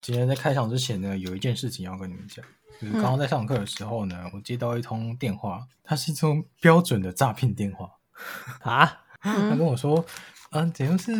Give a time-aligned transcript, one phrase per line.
[0.00, 2.44] 今天在开场之前呢，有一件事情要跟你们讲，
[2.80, 7.90] 就是刚刚在上课的时候呢，嗯、我接到一通电话，它是一通标准的诈骗电话
[8.62, 9.04] 啊。
[9.22, 10.02] 他跟我说
[10.52, 11.12] ：“嗯，怎样、是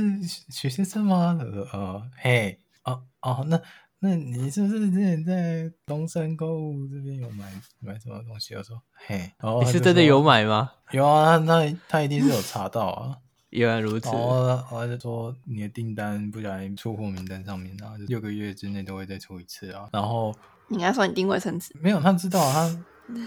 [0.51, 3.61] 徐先生吗？”呃呃，嘿，哦、啊、哦，那
[3.99, 8.55] 那你是不是之前在东山购物这边有买买什么东西？
[8.55, 13.19] 我说：“嘿，然后你是真的有买吗？”有啊，那他一定是有查到啊。
[13.51, 14.09] 原来如此。
[14.09, 19.89] 然后，然后就说你的订单不小心出货名单上面，然后就六个月之内都会再出一次啊。
[19.93, 20.35] 然后
[20.69, 21.75] 你应该说你订卫生纸？
[21.81, 22.85] 没有，他知道他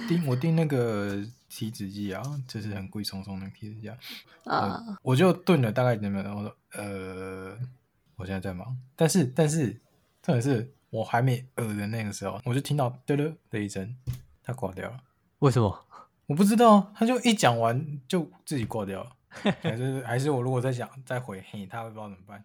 [0.07, 3.98] 订我订那个体脂机啊，就是很贵重重的体脂机啊。
[4.45, 7.57] 啊、uh.，我就顿了大概几秒，然后说呃，
[8.17, 8.77] 我现在在忙。
[8.95, 9.79] 但是但是，
[10.21, 13.95] 特别是我还没呃的那个时候，我就听到嘚嘚的一声，
[14.43, 14.98] 他挂掉了。
[15.40, 15.85] 为什么？
[16.27, 19.12] 我不知道，他就一讲完就自己挂掉了。
[19.61, 22.43] 还是还是我如果再想再回嘿，他会不知道怎么办。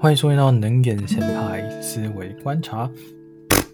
[0.00, 2.90] 欢迎收听到能源闲牌思维观察，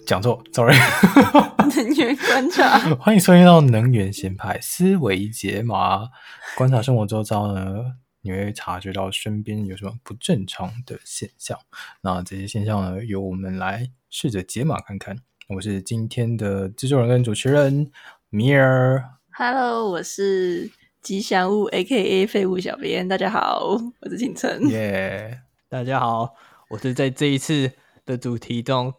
[0.07, 0.77] 讲座，sorry。
[1.77, 6.09] 能源观察，欢迎收听到能源闲牌思维解码，
[6.57, 11.59] 观察生活周遭呢，你会察觉到身边有什么不正常的现象。
[12.03, 15.17] 那这些现象呢，由我们来试着解码看看。
[15.57, 17.91] 我是今天的制作人跟主持人
[18.29, 19.03] 米尔。
[19.31, 22.27] Hello，我是吉祥物 A.K.A.
[22.27, 23.09] 废物小编。
[23.09, 24.69] 大家好，我是清晨。
[24.69, 26.35] 耶，大家好，
[26.69, 27.73] 我是在这一次
[28.05, 28.93] 的主题中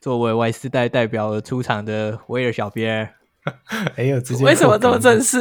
[0.00, 3.12] 作为 Y 世代代表而出场的威尔小编。
[3.96, 5.40] 哎呦，直接为什么这么正式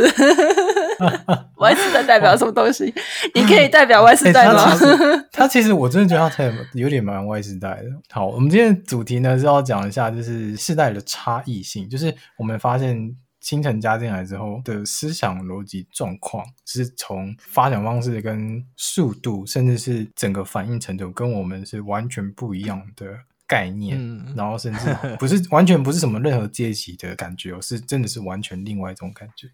[1.57, 2.93] Y 世代代表什么东西？
[3.33, 4.63] 你可以代表 Y 世代吗？
[4.75, 7.89] 欸他其实我真的觉得他才有点蛮 Y 世代的。
[8.09, 11.89] 好，我们今天的主题呢是要讲一下，就是世代的差异性。
[11.89, 23.05] 就是我们发现清晨加进来之后的思想逻辑状况，是从发展方式跟速度，甚至是整个反应程度，跟我们是完全不一样的
[23.47, 23.97] 概念。
[23.99, 24.79] 嗯、然后甚至
[25.19, 29.47] 不是 完全不是什么任何阶级的感觉，是真的是完全另外一种感觉。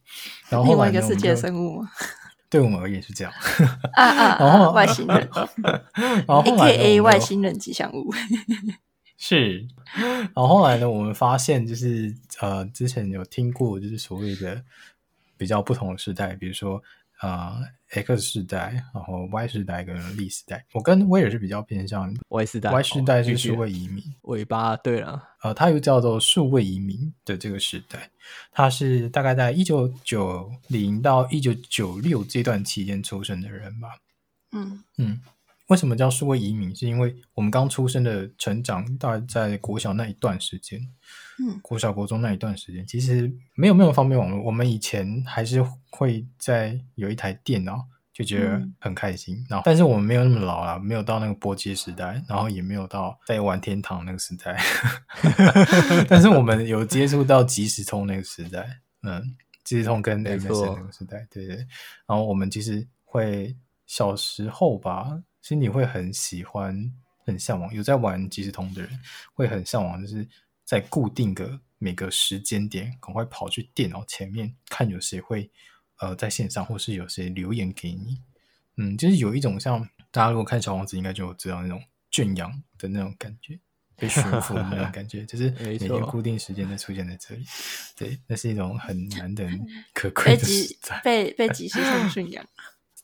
[0.49, 1.85] 然后，后另外一个世界生物。
[2.49, 3.31] 对我们而言是这样
[3.93, 8.13] 啊 啊，啊， 然后外星人，然后 AKA 外星人吉祥物
[9.17, 9.65] 是，
[9.95, 14.61] 然后后来呢，我们发现就是呃，之前有听过就是所谓的
[15.37, 16.83] 比较不同的时代，比如说。
[17.21, 22.71] 啊、uh，X 世代，然后 Y 世代跟 Z 世代，我跟威尔是比较偏向 Y 世代。
[22.71, 24.75] Y 世代是数位移民，尾巴。
[24.77, 28.09] 对了，呃，它又叫做数位移民的这个时代，
[28.51, 33.89] 它是大概在一九九零到一九九六这段期间出生的人吧。
[34.51, 35.21] 嗯嗯。
[35.67, 36.75] 为什么叫数位移民？
[36.75, 40.85] 是因为我们刚出生的成长，大概在国小那一段时间，
[41.41, 44.41] 嗯，国小国中那一段时间，其实没有没有方便网络。
[44.43, 49.35] 我们以前还是会在有一台电脑，就觉得很开心。
[49.37, 54.57] 嗯、然后，但是我们没有那么老啊，没有到那个波接时代，然后也没有到在玩天堂那个时代。
[56.07, 61.55] 但是我们有接触到即时通那个时代，嗯，即时通跟 MSN 那个时代，对对。
[62.05, 65.21] 然后我们其实会小时候吧。
[65.41, 66.93] 心里会很喜欢、
[67.25, 68.91] 很向往，有在玩即时通的人
[69.33, 70.23] 会很向往，就是
[70.71, 75.51] 在固定个每个时间点，赶快跑去电脑前面看有谁会
[75.99, 78.21] 呃在线上，或是有谁留言给你。
[78.77, 83.59] 嗯，就是有一种像大家如果看小王子，应该就知道那种圈养的那种感觉，
[83.97, 87.43] 被驯服的那种感觉，就是每天固定时间的出现在这里。
[87.97, 89.45] 对，那是一种很难得
[89.93, 92.45] 可贵的时代，被被即时通驯养。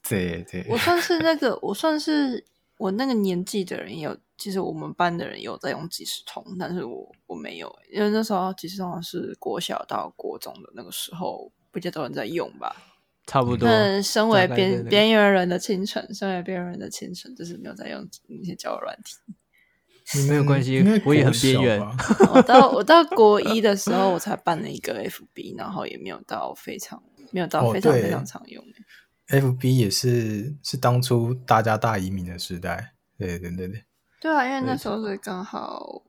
[0.07, 2.45] 对 对，我算是那个，我算是
[2.77, 12.75] 我那个年纪的人有，其实我们班的人有在用即时通，但是我我没有，因为那时候即时通是国小到国中的那个时候，比较多人在用吧，
[13.25, 13.67] 差不多。
[13.67, 19.15] 那身为边边缘人的清晨，身为边缘人的清晨，就是没有在用那些交友软体。
[20.29, 21.81] 没有关系，我也很边缘。
[22.33, 28.63] 我到我到国一的时候，我才办了一个 FB，然后也没有到非常没有到非常非常常用。
[29.59, 33.83] B 也是是当初大家大移民的时代，对对对对。
[34.21, 36.01] 对啊，因为那时候是刚好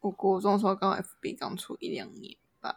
[0.00, 2.76] 我国中的时候，刚好 F B 刚出一两年吧。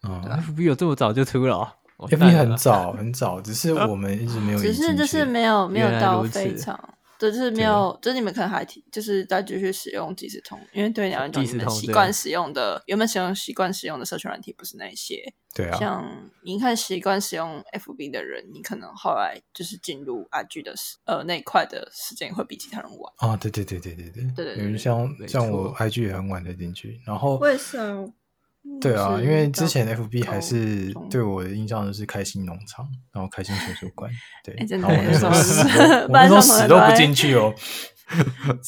[0.00, 6.97] 啊、哦、F B 有这么早就出了？F B 很早很早，只是我们一直没有， 只是就是没有没有到非常。
[7.18, 15.22] 就是没有，就是你们可能还挺，就是再继续使用即时通，因为对你们来讲，你们习惯使用的，原本使用习惯使用的社群软体不是那些。
[15.54, 15.76] 对啊。
[15.78, 23.12] 像你看习惯使用 FB 的人，你可能后来就是进入 IG 的时，呃，那一块的时间会比其他人晚。
[23.16, 24.22] 啊，对对对对对对。
[24.36, 24.78] 对对对。
[24.78, 27.36] 像像我 IG 也很晚才进去，然后。
[27.38, 28.12] 为什么？
[28.80, 34.10] 对啊，因为之前 FB 还是对我的印象就是开心农场，然后开心图书馆，
[34.44, 37.52] 对，哎真的然后我那时候死都我 那时候死都不进去哦，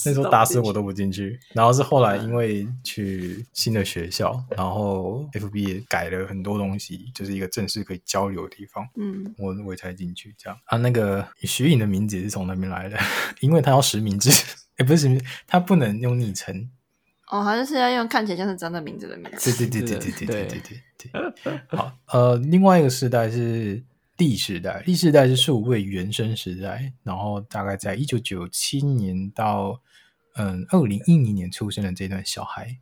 [0.05, 1.39] 那时候打死我都不进去。
[1.55, 10.77] 然后是后来因为去新的学校，然后 FB 也改了很多东西，就是一个正式可以交流的地方，嗯，我我才进去这样啊。
[10.79, 12.99] 那个徐颖的名字也是从那边来的，
[13.41, 14.31] 因为他要实名制，
[14.79, 16.69] 也不是实名，他不能用昵称。
[17.31, 19.53] 哦，好像是要用看起来像是真的名字的名字。
[19.53, 21.79] 对对对对对对对对对对。
[21.79, 23.83] 好，呃，另外一个时代是
[24.17, 29.81] D 时代，D 时代是数位原生时代，然后大概在一九九七年到
[30.35, 32.77] 嗯二零一零年出生的这段小孩，嗯，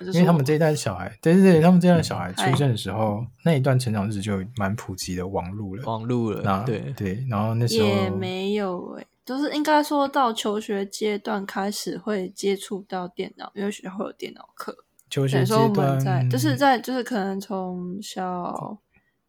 [0.00, 14.76] 因为他们这一代小孩，对对对，他们这一代小孩出生的时候，那一段成长日就蛮普及的网路了，网路了，那对对，然后那时候也没有诶、欸，就是应该说到求学阶段开始会接触到电脑，因为学校会有电脑课。
[15.10, 18.80] 求学阶段在就是在就是可能从小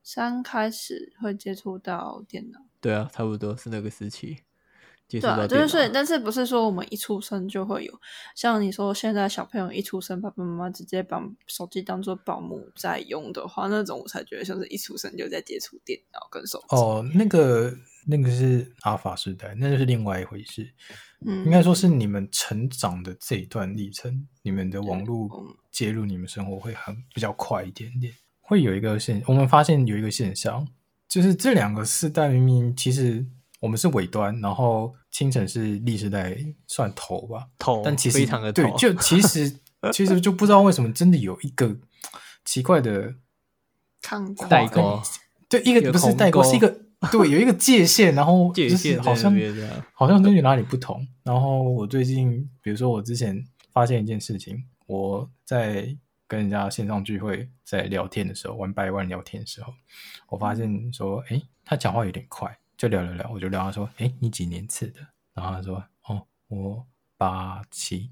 [0.02, 2.60] 三开始会接触到电脑。
[2.82, 4.38] 对啊，差不多是那个时期
[5.08, 5.48] 接触对啊。
[5.48, 7.94] 就是但是不是说我们一出生就会有？
[8.36, 16.76] 像你说现在小朋友一出生，爸爸妈妈直接把手机当做保姆在用的话，那种我才觉得像是一出生就在接触电脑跟手机。
[16.76, 17.74] 哦，那个
[18.08, 20.70] 那个是阿尔法时代，那就是另外一回事。
[21.26, 28.14] 嗯，应该说是你们成长的这一段历程，你们的网络嗯介入你们生活会很比较快一点点。
[28.42, 30.68] 会有一个现，我们发现有一个现象，
[31.08, 33.26] 就是这两个世代明明其实
[33.62, 36.38] 我们是尾端，然后清晨是历史代
[36.68, 38.64] 算头吧，头，但其实非常的头。
[38.64, 39.60] 对，就其实
[39.94, 41.78] 其实就不知道为什么真的有一个
[42.44, 43.16] 奇怪的
[44.02, 45.02] 看过代沟，
[45.48, 46.82] 对，一个不是代沟，是一个
[47.12, 49.34] 对，有一个界限，然后 界就是限好像
[49.94, 51.06] 好像真的哪里不同。
[51.24, 55.96] 然后我最近，比如说我之前发现一件事情，我在
[56.28, 59.74] 跟人家线上聚会，在聊天的时候，玩百万聊天的时候，
[60.30, 65.00] 我发现说，哎，他讲话有点快，就聊聊聊，我就聊他说，哎，你几年次的？
[65.34, 66.86] 然后他说，哦，我
[67.18, 68.12] 八七。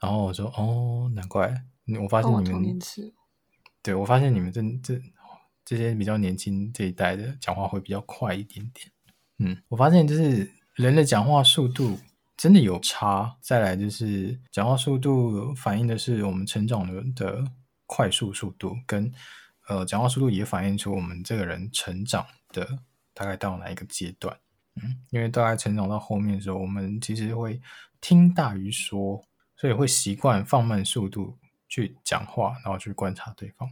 [0.00, 1.64] 然后我说，哦，难怪，
[2.02, 2.78] 我发现你们，
[3.82, 5.00] 对，我发现你们这这
[5.64, 8.90] 这些比较年轻这一代的讲话会比较快一点点。
[9.38, 11.98] 嗯，我发现就是人的讲话速度
[12.36, 13.34] 真的有差。
[13.40, 17.44] 再来就是讲话速度反映的是我们成长的的
[17.86, 19.10] 快速速度，跟
[19.68, 22.78] 呃讲话速度也反映出我们这个人成长的
[23.14, 24.36] 大概到哪一个阶段。
[24.82, 27.60] 嗯，因为大概成长到后面的时候，我们其实会
[28.00, 29.24] 听大于说，
[29.56, 31.38] 所以会习惯放慢速度
[31.68, 33.70] 去讲话，然后去观察对方。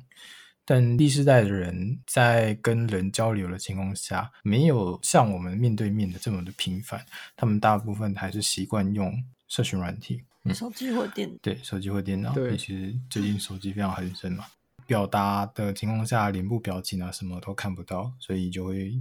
[0.64, 7.04] 但第四代的人在跟人交流的情况下，没有像我们面对面的这么的频繁。
[7.34, 9.12] 他们大部分还是习惯用
[9.48, 11.36] 社群软体，嗯、手机或电脑。
[11.42, 12.32] 对，手机或电脑。
[12.32, 14.46] 对，其实最近手机非常很深嘛，
[14.86, 18.94] 表达的情况下，脸部表情啊什么都看不到，所以就会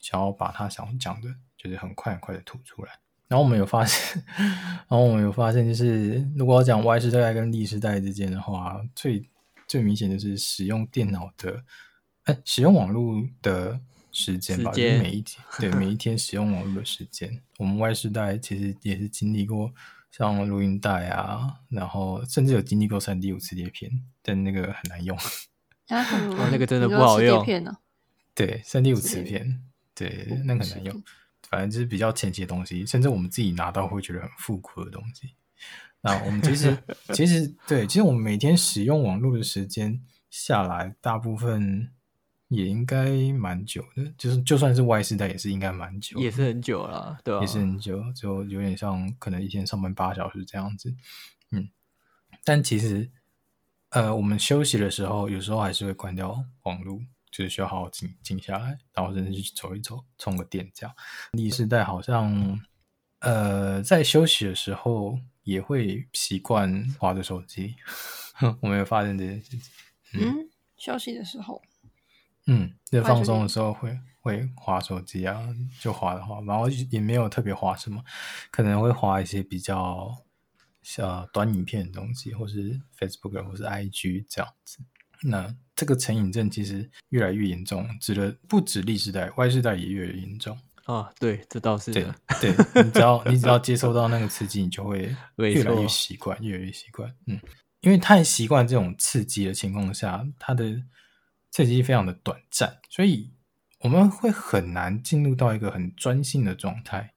[0.00, 2.90] 想要把他想讲的，就是很快很快的吐出来。
[3.28, 9.28] 然后我们有发现，然后我们有发现，就是如果要讲 Y 世代跟 Z 世代之间的话，最
[9.68, 11.62] 最明显就是使用电脑的，
[12.24, 13.78] 哎，使用网络的
[14.10, 17.40] 时间吧，就是每一天， 对，每一天使用网络的时间。
[17.58, 19.72] 我们 Y 世代其实也是经历过
[20.10, 23.92] 像录音带啊，然后甚至有经历过三 D 五磁碟片，
[24.22, 25.16] 但那个很难用。
[25.86, 26.04] 啊，
[26.50, 27.44] 那个真的不好用。
[28.34, 29.62] 对，三 D 五磁片，
[30.08, 31.02] 对，那个很难用。
[31.48, 35.34] 反正就是比较前期的东西，甚至我们自己拿到会觉得很复古的东西。
[36.00, 36.78] 那我们其实
[37.12, 41.90] 其实对，其实我们每天使用网络的时间下来，大部分
[42.48, 44.12] 也应该蛮久的。
[44.16, 50.94] 就是就算是外世代，也是应该蛮久，也是很久了，对啊，也是很久，就有点像可能一天上班八小时这样子。
[51.50, 51.68] 嗯，
[52.44, 53.10] 但其实
[53.88, 60.94] 呃，我们休息的时候，有时候还是会关掉网络，就是需要好好静静下来，然后甚至去走一走，充个电这样。
[61.32, 62.60] 历世代好像
[63.20, 65.18] 呃，在休息的时候。
[65.42, 67.74] 也会习惯划着手机，
[68.60, 69.60] 我没有发现这件事情。
[70.12, 71.60] 嗯，嗯，休息的时候，
[72.46, 75.42] 嗯，就放松的时候会会划手机啊，
[75.80, 78.04] 就划的话，然后也没有特别划什么，
[78.52, 80.14] 可能会划一些比较
[80.82, 84.78] 像短影片的东西，或是 Facebook 或是 IG 这样子。
[85.22, 90.58] 那这个成瘾症其实越来越严重，指的不止 Z 世代外世代也越来越严重。
[90.84, 92.14] 啊，对，这倒是的。
[92.40, 97.14] 对，对你只要 你只要接受到那个刺激，你就会 越来越习惯，越来越习惯。
[97.26, 97.38] 嗯，
[97.80, 100.82] 因为太习惯这种刺激的情况下，它的
[101.50, 103.30] 刺激非常的短暂，所以
[103.80, 107.12] 我们会很难进入到一个很专心的状态。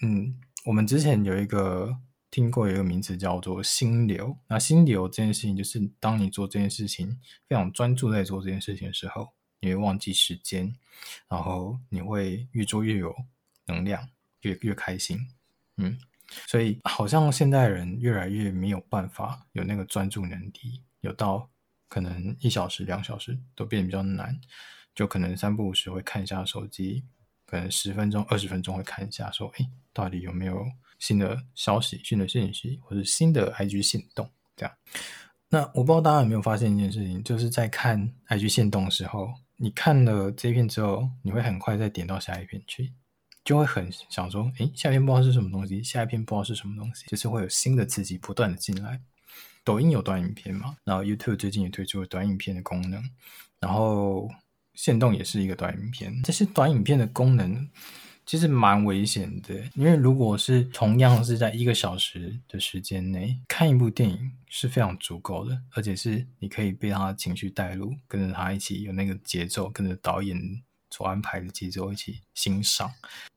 [0.00, 1.94] 嗯，我们之前有一个
[2.32, 4.36] 听过一个名词叫做心流。
[4.48, 9.28] 那心流这件事情，就是当你做这件事情非常专注在做这件事情的时候，
[9.60, 10.74] 你会忘记时间，
[11.28, 13.14] 然后你会越做越有
[13.66, 14.08] 能量，
[14.40, 15.28] 越越开心。
[15.76, 15.98] 嗯，
[16.46, 21.50] 所以好像现代人越来越没有办法有那个专注能力，有到
[21.88, 24.40] 可能一小时、两小时都变得比较难，
[24.94, 27.04] 就可能三不五时会看一下手机，
[27.44, 30.66] 可能十分钟、二十分钟会看一下，说，哎，到底有没有
[31.02, 34.72] 新的消息、新的信息，或者新的 IG 限动这样。
[35.48, 42.92] 那我不知道大家有没有发现一件事情，就是在看 IG 限动的时候，你看了这一片之后，你会很快再点到下一篇去，
[43.44, 49.00] 就会很想说，哎，下一篇不知道是什么东西，下一篇不知道是什么东西，就是会有新的刺激不断的进来。
[49.64, 53.02] 抖音有短影片嘛，然后 YouTube 最近也推出了短影片的功能，
[53.58, 54.30] 然后
[54.74, 57.68] 限动也是一个短影片，这些短影片的功能。
[58.24, 70.38] 其实蛮危险的，因为如果是同样是在一个小时的时间内看一部电影是非常足够的，而且是你可以被他的情绪带入，跟着他一起有那个节奏，跟着导演
[70.90, 72.92] 所安排的节奏一起欣赏。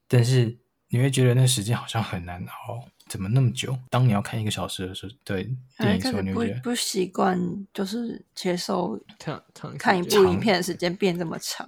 [0.08, 0.58] 但是
[0.89, 3.77] 你会觉得那时间好像很难熬，怎么那么久？
[3.89, 5.44] 当你要看一个小时的时候，对
[5.80, 9.00] 电影的时候，你会觉得不不习惯，就是 接受
[9.80, 11.68] 看一部影片的时间变这么长。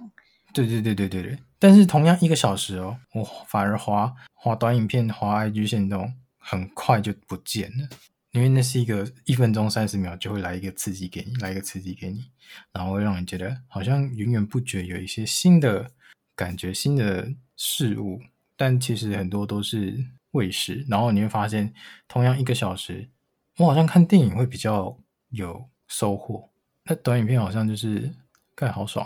[0.54, 7.88] 对对对对对对，但是同样一个小时哦，我反而滑滑短影片、滑 IG 线动，很快就不见了，
[8.30, 12.30] 因为那是一个一分钟三十秒就会来一个刺激给你，来一个刺激给你，
[12.72, 15.90] 然后会让你觉得好像源源不绝有一些新的
[16.36, 18.20] 感觉、新的事物，
[18.56, 20.86] 但其实很多都是喂食。
[20.88, 21.74] 然后你会发现，
[22.06, 23.08] 同样一个小时，
[23.56, 24.96] 我好像看电影会比较
[25.30, 26.50] 有收获，
[26.84, 28.14] 那短影片好像就是
[28.54, 29.04] 看好爽。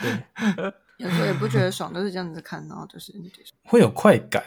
[0.00, 3.12] 对，有时候也不觉得爽，都是这样子看，然后就是
[3.64, 4.44] 会有快感，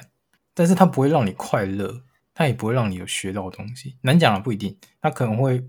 [0.53, 3.97] 但是它不会让你快乐，它也不会让你有学到东西。
[4.01, 5.63] 难讲了，不一定，它可能会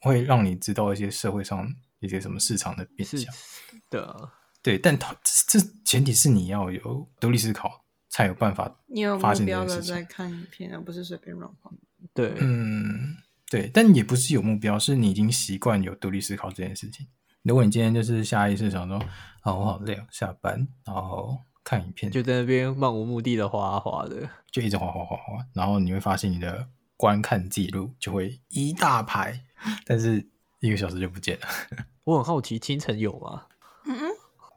[0.00, 3.32] 会让你知道一些社会上一些什么市场的变相。
[3.88, 8.80] 对啊，对，但它这前提是你要有独立思考，才有办法。
[8.86, 11.72] 你有目标的在看影片，而不是随便乱晃。
[12.14, 13.16] 对，嗯，
[13.48, 17.06] 对，但也不是有目标，是你已经习惯有独立思考这件事情。
[17.42, 18.96] 如果你今天就是下意识想说，
[19.40, 29.42] 啊，我好累啊，下班，然后看影片，就在那边漫无目的的滑滑的，就一直滑滑滑滑，然后你会发现你的观看记录就会一大排，
[29.84, 30.24] 但是
[30.60, 31.46] 一个小时就不见了。
[32.04, 33.46] 我很好奇，清晨有吗？
[33.86, 34.10] 嗯嗯，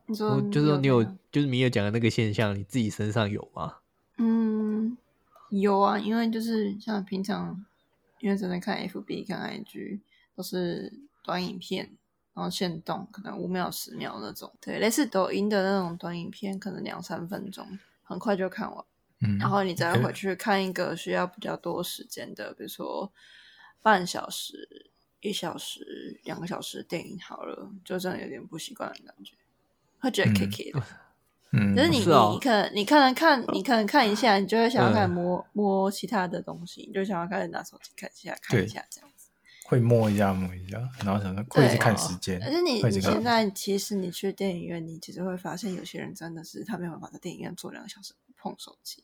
[0.05, 3.77] 你说就是说你有，就是米尔讲的那个现象，你自己身上有吗？
[4.19, 4.95] 嗯，
[5.49, 7.65] 有啊，因为就是像平常，
[8.19, 10.01] 因为只能看 FB 看 IG
[10.35, 11.89] 都是短影片。
[12.35, 17.65] 然后限动可能五秒十秒那种，对，类似抖音的那种短影片，可能两三分钟，
[18.03, 18.85] 很快就看完。
[19.21, 23.09] 嗯，然后你再回去看一个需要比较多时间的，比如说
[23.81, 29.33] 半小时、一小时、两个小时的电影，好了，就真的有点不习惯的感觉，
[29.99, 30.83] 会觉得 K K 的。
[31.51, 39.09] 嗯，就是你、哦、你可能你可能看你可能看一下，你就会想要开始摸、嗯、摸其他的东西，你就想要开始拿手机看一下看一下这样。
[39.67, 42.41] 会摸一下摸一下，然后想说会一直看时间。
[42.43, 49.03] 而且你你现在其实你去电影院，你其实会发现有些人真的是他没有办法在电影院坐两个小时碰手机。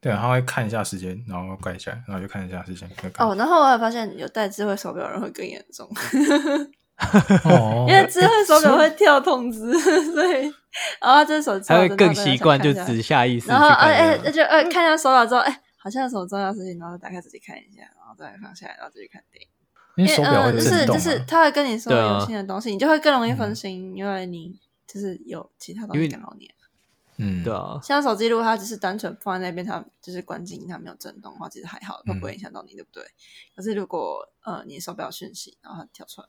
[0.00, 2.88] 对，他会看一下时间，然后关一下，然后就看一下时间。
[3.18, 5.88] 哦，然后我还发现有戴智慧手表的人会更严重，
[7.44, 9.72] 哦、因为智慧手表会跳通知，
[10.12, 10.52] 所以
[11.00, 13.48] 然后这手机他会更习惯就只下意识。
[13.48, 19.48] 然后哎哎，就呃看一下手表之后，哎好像有什么重要事情，然后打开手机看一下，然后再放下来，然后继续看电影。
[19.98, 26.48] 因为手表会震动，就是就是他会跟你说有新的东西，啊、你就会更容易分心，嗯、因为你就是有其他东西干扰你。
[27.20, 27.80] 嗯，对啊。
[27.82, 33.02] 像手机如果它只是单纯放在那边，它就是关静，它没有震动的话，其实还好，都不会影响到你，嗯、对不对？
[33.56, 36.28] 可是如果呃你手表讯息，然后它跳出来，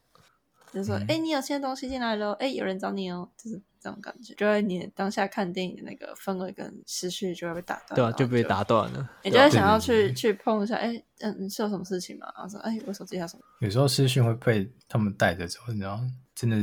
[0.73, 3.61] 就是说，哎、嗯，你有新的东西进来了，哎，有人找你哦，就是。
[3.81, 9.09] 这种感觉，就会你当下看电影的那个氛围跟思绪就会被打断，对啊，就被打断了。
[9.23, 12.27] 你就会想要去去碰一下，哎，嗯，你是有什么事情吗？
[12.35, 13.43] 然后说，哎，我手机还有什么？
[13.61, 15.97] 有时候思绪会被他们带着走，你知道，
[16.35, 16.57] 真的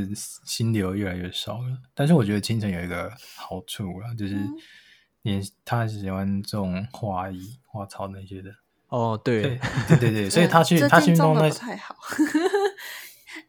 [0.45, 1.75] 心流越来越少了。
[1.95, 4.37] 但是我觉得清晨有一个好处啊，就是
[5.23, 8.51] 你他喜欢这种花艺、花草那些的。
[8.89, 11.95] 哦，对，对对对对，所以他去 他去弄那不太好。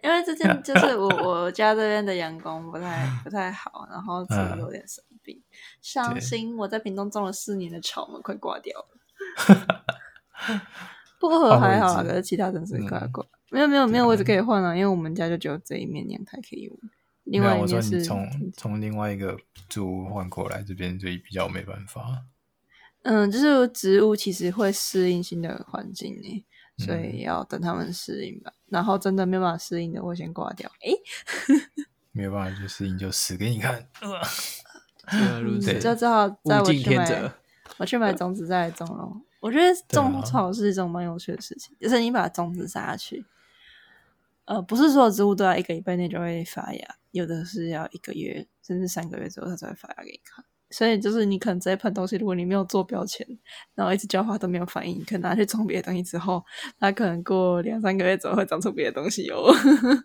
[0.02, 5.43] 因为最近就是我我家这边的阳光不太不太好，然后自己有点生病，
[5.81, 6.57] 伤、嗯、心。
[6.57, 8.88] 我在屏东种了四年的草们快挂掉了。
[11.21, 13.25] 薄荷还好，可是其他城市快挂。
[13.25, 16.78] 嗯、没有没有没有位置可以换了，因为我们家就只有这一面阳台可以用。
[17.25, 18.25] 另外一面是从
[18.57, 19.37] 从另外一个
[19.69, 22.25] 住屋换过来，这边所以比较没办法。
[23.02, 26.45] 嗯，就是植物其实会适应新的环境诶，
[26.78, 28.50] 所以要等他们适应吧。
[28.54, 30.70] 嗯、然后真的没有办法适应的，我先挂掉。
[30.80, 30.94] 诶，
[32.12, 33.88] 没有办法就适应就死给你看。
[35.11, 37.32] 呃嗯、就只好在我去买，
[37.78, 39.20] 我去买 种子再来种咯。
[39.40, 43.25] 我觉得种草是一种蛮有趣的事情，啊、就是你把种子撒下去，
[44.44, 50.44] 呃，不是所有植物都要一个礼拜内就会发芽，有的是要一个月甚至三个月之后它才会发芽给你看。
[50.71, 53.27] 所以就是你可能这一盆东西，如果你没有做标签，
[53.75, 56.45] 然后一直浇花都没有反应，可能拿去种别的东西之后，
[56.79, 59.53] 它可能过两三个月之后会长出别的东西哦。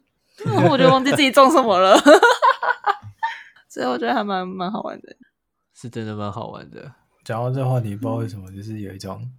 [0.70, 1.98] 我就忘记自己种什么了。
[3.70, 5.16] 所以我觉得还蛮蛮好玩的，
[5.74, 6.94] 是真的蛮好玩的。
[7.24, 9.32] 讲到这话题，不知道为什么，就是有一种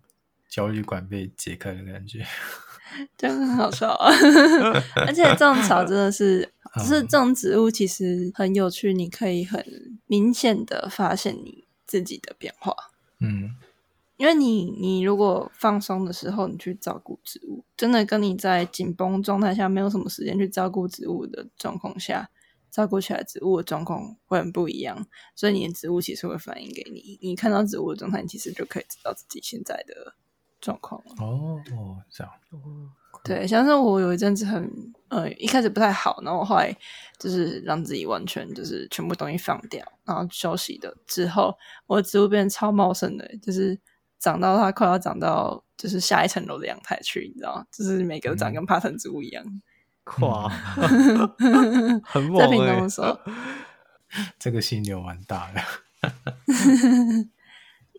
[0.48, 2.24] 焦虑感被解开的感觉，
[3.16, 4.10] 真的很好笑啊！
[5.06, 9.64] 而且种草真的是， 就是种植物其实很有趣，你可以很
[10.06, 12.74] 明显的发现你自己的变化。
[13.20, 13.56] 嗯，
[14.16, 22.30] 因为你你如果放松的时候，你去照顾植物，真的跟你在紧绷状态下没有什么时间去照顾植物的状况下。
[22.70, 27.16] 照顾起来，植物的状况会很不一样，所以你的植物其实会反映给你。
[27.22, 30.16] 你看到植物的状态，你其实就可以知道自己现在的
[30.64, 31.00] 状况。
[31.18, 32.32] 哦哦，这样。
[33.22, 34.70] 对，像是我有一阵子很
[35.08, 36.74] 呃，一开始不太好，然后后来
[37.18, 41.56] 就是让自己完全就是全部东西放掉，然后休息的之后，
[41.86, 43.78] 我的植物变得超茂盛的，就是
[44.18, 47.66] 长到它快要长到就是下一层楼的阳台去，你知道吗？
[47.72, 49.44] 就是每个都长跟爬藤植物一样。
[49.46, 49.62] 嗯
[50.04, 50.50] 夸，
[52.04, 52.44] 很猛哎！
[52.44, 53.18] 在屏东的时候，
[54.38, 55.62] 这个心流蛮大的。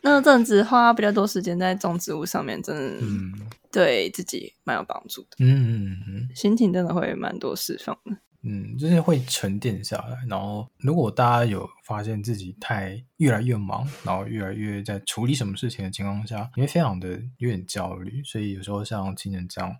[0.07, 5.29] 那阵子花比较多时间在种植物上面，真的对自己蛮有帮助的。
[5.39, 5.47] 嗯
[5.89, 8.15] 嗯嗯，心情真的会蛮多释放的。
[8.43, 10.15] 嗯，就是会沉淀下来。
[10.29, 18.23] 然后，如果大家有发现自己太越来越忙，然后越来越在处理什么事情的情况下，你会非常的有点焦虑。
[18.23, 19.75] 所以有时候像今年这样，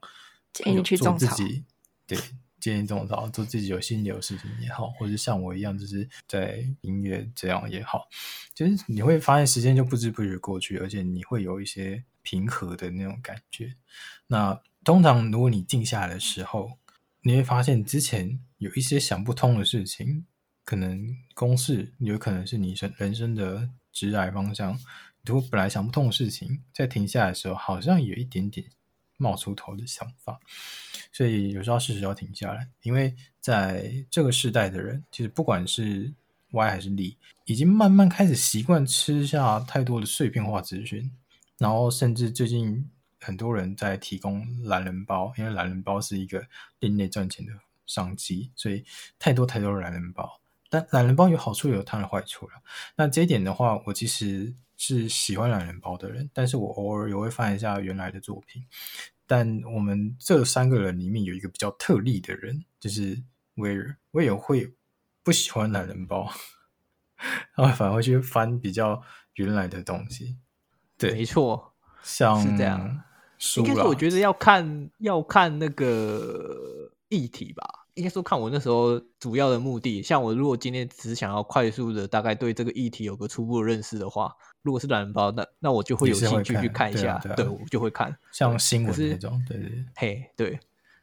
[0.52, 1.38] 建议你去种草。
[2.08, 2.18] 对，
[2.66, 8.08] 建议这种草，做自己有心流的事情也好，或者像我一样，就是在音乐这样也好，
[8.56, 13.76] 其实你会发现时间就不知不觉过去，而且你会有一些平和的那种感觉。
[14.26, 16.72] 那通常如果你静下来的时候，
[17.22, 20.26] 你会发现之前有一些想不通的事情，
[20.64, 24.80] 可能公式有可能是你生人生的直来方向，
[25.24, 28.66] 如果本来想不通的事情，在停下来的时候，好像有一点点。
[29.18, 30.40] 冒出头的想法，
[31.12, 36.14] 所以有时候事实要停下来，因为在这个时代的人，其实不管是
[36.52, 41.10] Y 还是利已经慢慢开始习惯吃下太多的碎片化资讯，
[41.58, 42.90] 然后甚至最近
[43.22, 46.46] 很多人在提供懒人包，因为懒人包是一个
[46.80, 47.54] 另类赚钱的
[47.86, 48.84] 商机，所以
[49.18, 52.54] 太多太多的懒人包，但懒人包有好处也有它的坏处了。
[52.98, 54.54] 那这一点的话，我其实。
[54.78, 58.64] 是喜欢懒人包的人，但是我偶尔也会翻一下原来的作品。
[59.28, 63.24] 但我们这三个人里面有一个比较特例的人，就是
[63.56, 63.98] 威尔。
[64.12, 64.76] 威尔会
[65.24, 66.32] 不喜欢懒人包，
[67.56, 69.02] 然后反而会去翻比较
[69.36, 70.38] 原来的东西。
[70.98, 73.04] 对，没错，像是这样。
[73.58, 77.85] 应该是我觉得要看要看那个议题吧。
[77.96, 80.02] 应该说，看我那时候主要的目的。
[80.02, 87.02] 像我如果今天只是想要快速的大概对这个议题有个初步的认识的话，如果是懒人包，那那我就会有兴趣去看一下。
[87.02, 89.42] 对，啊对，啊、对，我就会看，像新闻那种。
[89.48, 89.86] 对对对。
[89.96, 90.60] 嘿，对。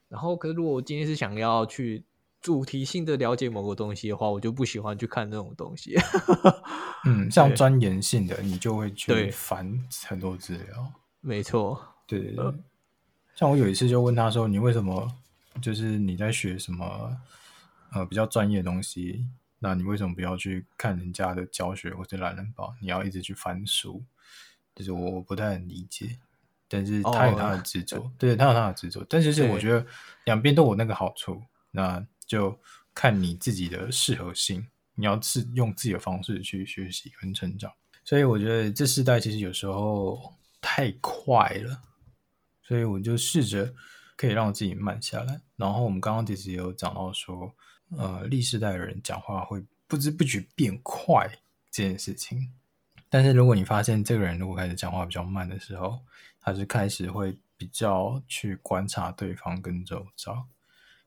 [0.08, 2.04] 然后，可是如果我今天是想要去
[2.42, 5.96] 主题性的了解某个东西的话，我就不喜欢去看那种东西。
[7.06, 9.72] 嗯， 像钻研性的，你就会去翻
[10.06, 10.92] 很多资料。
[11.22, 11.80] 没错。
[12.06, 12.52] 对对对。
[13.34, 15.10] 像我有一次就问他说：“你为什么？”
[15.60, 17.16] 就是你在学什么
[17.92, 19.26] 呃比较专业的东西，
[19.58, 22.74] 那你为什么不要去看人家的教学或者懒人包？
[22.80, 24.02] 你要一直去翻书，
[24.74, 26.18] 就是我我不太能理解。
[26.68, 29.04] 但是他有他的执着，哦、对，他有他的执着。
[29.06, 29.86] 但是是我觉得
[30.24, 32.58] 两边都有那个好处，那就
[32.94, 34.66] 看你自己的适合性。
[34.94, 37.70] 你要自用自己的方式去学习跟成长。
[38.04, 41.82] 所以我觉得这世代其实有时候太快了，
[42.62, 43.74] 所以我就试着。
[44.22, 45.40] 可以让自己慢下来。
[45.56, 47.52] 然后我们刚刚其实也有讲到说，
[47.98, 51.28] 呃历世代的人讲话会不知不觉变快
[51.72, 52.52] 这件事情。
[53.10, 55.98] 但是如果你发现这个人如果开始讲话比较慢的时候，
[56.40, 60.46] 他是开始会比较去观察对方跟周遭。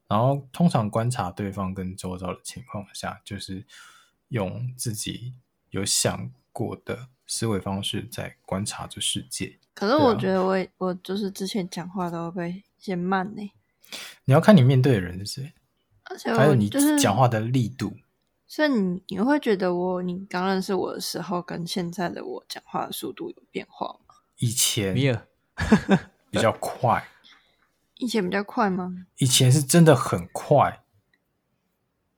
[0.09, 3.65] 然后通常观察对方跟周遭的情况下，就是
[4.27, 5.35] 用自己
[5.69, 9.57] 有想过的思维方式在观察这世界。
[9.73, 12.63] 可是我觉得我我就是之前讲话都会被。
[12.85, 13.51] 嫌慢呢？
[14.25, 15.53] 你要看你面对的人是谁，
[16.03, 16.69] 而且、就是、还有你
[16.99, 17.97] 讲话的力度。
[18.47, 24.15] 所以你你会觉得我你刚认识我的时候，跟现在的我讲话的速度有变化吗？
[24.37, 24.93] 以前
[26.29, 27.07] 比较快，
[27.97, 29.07] 以前比较快吗？
[29.17, 30.83] 以前是真的很快，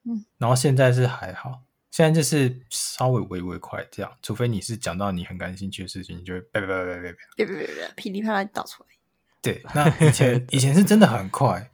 [0.04, 8.88] 嗯，然后现在是还好，现在就是稍微微微快这样，除非你是讲到你很感兴趣的事情，你就会 别别别别别别别别噼里啪啦倒出来。
[9.48, 11.70] 对， 那以前 以前是真的很快，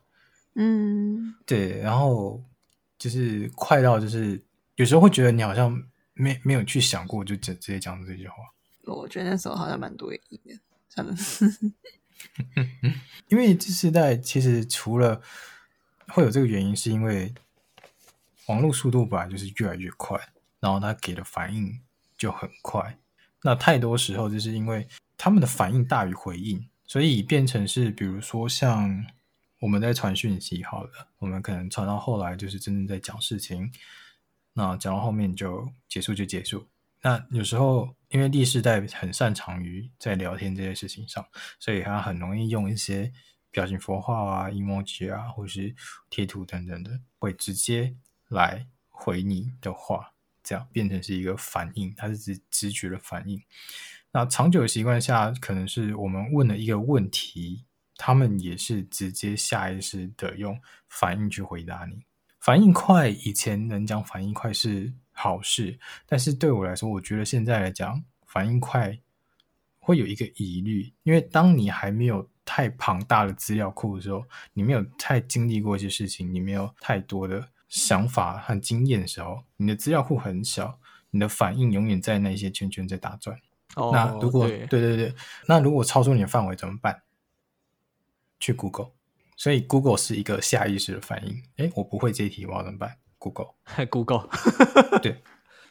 [0.55, 2.41] 嗯，对，然后
[2.97, 4.41] 就是快到就是
[4.77, 5.83] 有时候会觉得你好像
[6.13, 8.37] 没没有去想过，就直直接讲这句话。
[8.85, 11.45] 我觉得那时候好像蛮多原因的，真的是。
[13.29, 15.21] 因为这时代其实除了
[16.09, 17.35] 会有这个原因，是因为
[18.47, 20.21] 网络速度本来就是越来越快，
[20.61, 21.81] 然后它给的反应
[22.17, 22.99] 就很快。
[23.43, 26.69] 那太多时候就是因为他们的反应大于回应。
[26.87, 29.07] 所以变成是，比如说像
[29.61, 33.73] 我们在传讯息，好了，我们可能传到后来就是真正在讲事情，
[34.53, 36.69] 那讲到后面就结束就结束。
[37.01, 41.27] 那有时候因为第四代很擅长于在聊天这些事情上，
[41.59, 43.13] 所以他很容易用一些
[43.51, 45.75] 表情符号啊、emoji 啊，或是
[46.11, 47.95] 贴图等等的，会直接
[48.29, 53.43] 来回你的话，这样变成是一个反应，它是直直觉的反应。
[54.17, 57.65] 那长久的习惯下，可能是我们问了一个问题，
[57.97, 60.57] 他们也是直接下意识的用
[60.89, 62.05] 反应去回答你。
[62.39, 68.97] 反应快，以前能讲反应快是好事，但是对我来说，我觉得现在来讲反应快
[69.81, 80.79] 会有一个疑虑，因为当你还没有太庞大的资料库的时候，你没有太经历过一些事情，你没有太多的想法和经验的时候，你的资料库很小，
[81.11, 83.37] 你的反应永远在那些圈圈在打转。
[83.77, 85.15] 哦、那如果对，对对对，
[85.47, 87.03] 那如果超出你的范围怎么办？
[88.41, 88.91] 去 Google，
[89.37, 91.43] 所以 Google 是一个下意识的反应。
[91.57, 94.29] 诶，我不会这一题，我要怎么办？Google，Google，
[95.01, 95.23] 对，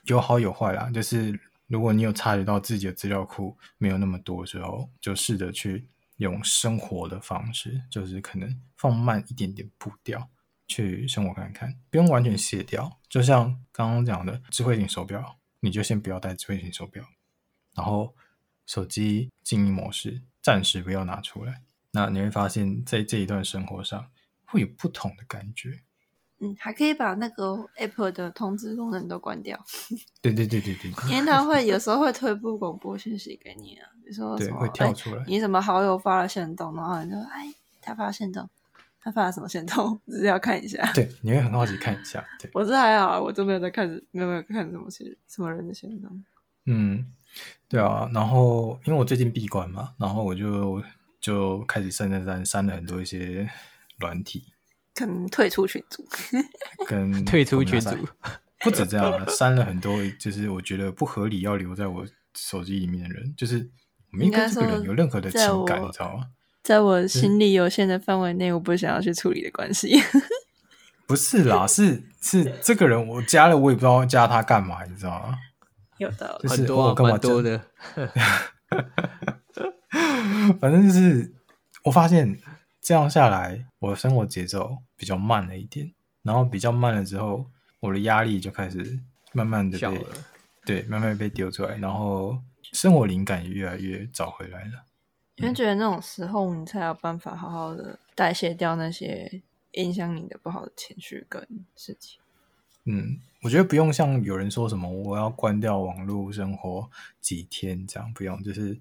[0.06, 0.90] 有好有坏啦。
[0.90, 5.88] 就是如果你有察觉到自己的资料库没有那么多的时候，就试着去
[6.18, 10.30] 用生活的方式，就是可能放慢一点点步调
[10.68, 13.00] 去生活看看，不用完全卸掉。
[13.08, 17.06] 就像刚刚讲的智慧型手表，你就先不要戴智慧型手表。
[17.76, 18.16] 然后
[18.66, 24.08] 手机静音模式暂时不要拿出来，那你会发现在这一段生活上
[24.46, 25.82] 会有不同的感觉。
[26.40, 29.58] 嗯，还可以把那个 Apple 的通知功能都关掉。
[30.22, 38.50] 对对对对对，因为它会有时候会推布广播信息给你啊，比如说什么会跳出来，哎，你什么好友发了限动，然后你就哎，他发限动，
[39.00, 40.92] 他发了什么限动，只是要看一下。
[40.94, 42.22] 对，你会很好奇看一下。
[42.40, 46.24] 对，我是还好，我都没有在看，没有没有看什么限什么人的限动。
[46.66, 47.06] 嗯。
[47.70, 50.82] 对啊，然后因为我最近闭关嘛，然后我就
[51.20, 53.50] 就开始删删删删了很多一些
[53.98, 54.44] 软体，
[54.94, 56.06] 跟退出群组，
[56.88, 57.96] 跟退出群组，
[58.60, 63.70] 不止这样，删了很多，就是我觉得不合理要留在我手机里面的人，就是
[64.12, 66.26] 我没跟这个人有任何的情感，你知道吗？
[66.62, 70.00] 在我心力有限的范围内，我不想要去处理的关系。
[71.06, 75.38] 不是啦，是是这个人我加了，我也不知道加他干嘛，你知道吗？
[76.04, 77.62] 有的，就是很多蛮多的，
[80.60, 81.34] 反正就是
[81.84, 82.40] 我发现
[82.82, 87.46] 这样下来，我的生活节奏比较慢了一点，然后比较慢了之后，
[87.80, 89.00] 我的压力就开始
[89.32, 90.06] 慢慢的被
[90.66, 92.38] 对慢慢被丢出来，然后
[92.72, 94.86] 生活灵感也越来越找回来了。
[95.38, 102.20] 因为觉得那种时候，你才有办法好好的代谢掉那些影响你的不好的情绪跟事情。
[102.86, 106.90] 嗯，我觉得不用像有人说什么我要关掉网络生活
[107.22, 108.78] 几天这样，不用，就是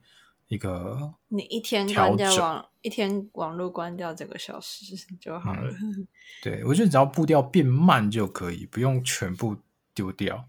[0.49, 5.71] 一个你一天关掉网一天网络关掉这个小时 就好了。
[5.71, 6.07] 嗯、
[6.43, 9.57] 对，我觉得只要步调变慢就可以，不用全部
[9.95, 10.45] 丢掉，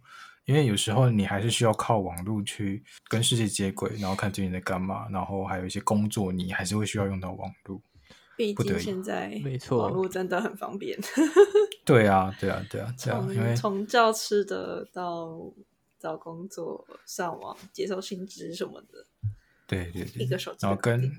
[0.45, 7.79] 因为有时候你还是需要靠网络去跟世界接轨，然后看最近在干嘛，然后还有一些工作你还是会需要用到网络。
[8.35, 10.97] 毕竟现在没错，网络真的很方便。
[11.85, 15.37] 对啊，对啊，对啊，这样，因为从教吃的到
[15.99, 19.05] 找工作、上网、接受薪资什么的，
[19.67, 21.11] 对对对，一个手机，然后跟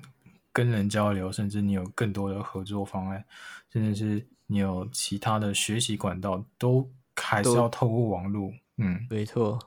[0.51, 3.23] 跟人交流，甚至你有更多的合作方案，
[3.71, 8.51] 甚至是你有其他的学习管道，都还是要透过网络。
[8.77, 9.57] 嗯，没错，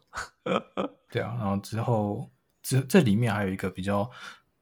[1.11, 2.29] 对啊，然后之后
[2.63, 4.11] 这这里面还有一个比较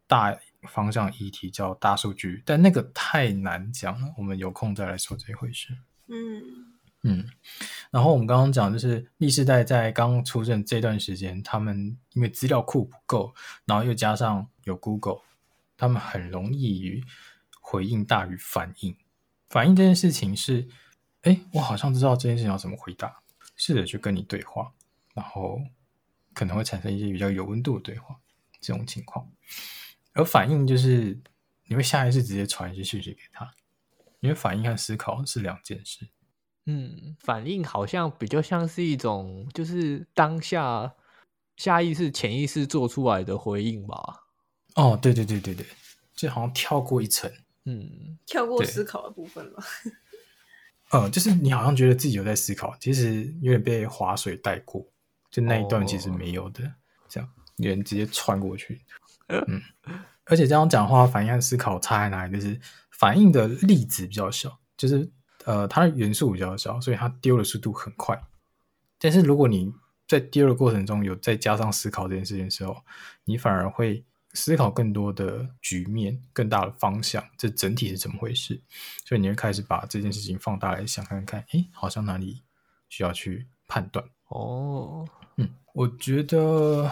[0.07, 0.39] 大。
[0.67, 5.77] 方向议题叫大数据，但那个太难讲了，我们有空再来说这一回事。
[6.09, 6.43] 嗯
[7.03, 7.25] 嗯，
[7.91, 13.33] 然后我们刚刚讲，就是历世代在刚出生这段时间，他们因为资料库不够，
[13.65, 15.21] 然后又加上有 Google，
[15.77, 17.05] 他们很容易于
[17.61, 18.97] 回应大于反应。
[19.49, 20.67] 反应这件事情是，
[21.23, 23.21] 哎，我好像知道这件事情要怎么回答，
[23.55, 24.73] 试着去跟你对话，
[25.15, 25.61] 然后
[26.35, 28.17] 可能会产生一些比较有温度的对话
[28.61, 29.31] 这种情况。
[30.17, 31.19] 而反应就是
[31.67, 33.55] 你会下意识直接传一些讯息给他，
[34.21, 36.09] 因为反应和思考是两件事。
[36.65, 40.93] 嗯，反应好像比较像是一种，就是当下
[41.57, 44.25] 下意识、潜意识做出来的回应吧。
[44.75, 45.65] 哦，对对对对对，
[46.15, 47.31] 就好像跳过一层，
[47.67, 49.63] 嗯，跳过思考的部分吧。
[50.93, 54.87] 嗯，就是你好像觉得自己有在思考，其实有点被划水带过，
[55.31, 56.73] 就那一段其实没有的，哦、
[57.09, 58.81] 这样有人直接穿过去。
[59.29, 59.63] 嗯，
[60.25, 62.33] 而且这样讲话，反应和思考差在哪里？
[62.33, 62.61] 就是
[62.91, 65.11] 反应的粒子比较小，就是。
[65.45, 68.21] 呃，它的元素比较小，所以它丢的速度很快。
[68.99, 69.73] 但是如果你
[70.09, 72.77] 在丢的过程中有再加上思考这件事情的时候，
[73.23, 78.61] 你反而会思考更多的局面、更大的方向，这整体是怎么回事？
[79.05, 82.43] 所以你会开始把这件事情放大来想看看，诶，好像哪里
[82.89, 84.05] 需要去判断。
[84.31, 86.91] 哦，嗯，我觉得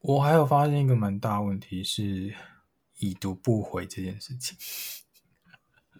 [0.00, 2.32] 我还有发现一个蛮大的问题是
[2.98, 4.56] 已读不回这件事情。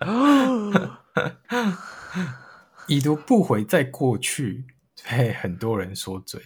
[2.86, 4.64] 已读不回，在过去
[5.04, 6.40] 被很多人说嘴，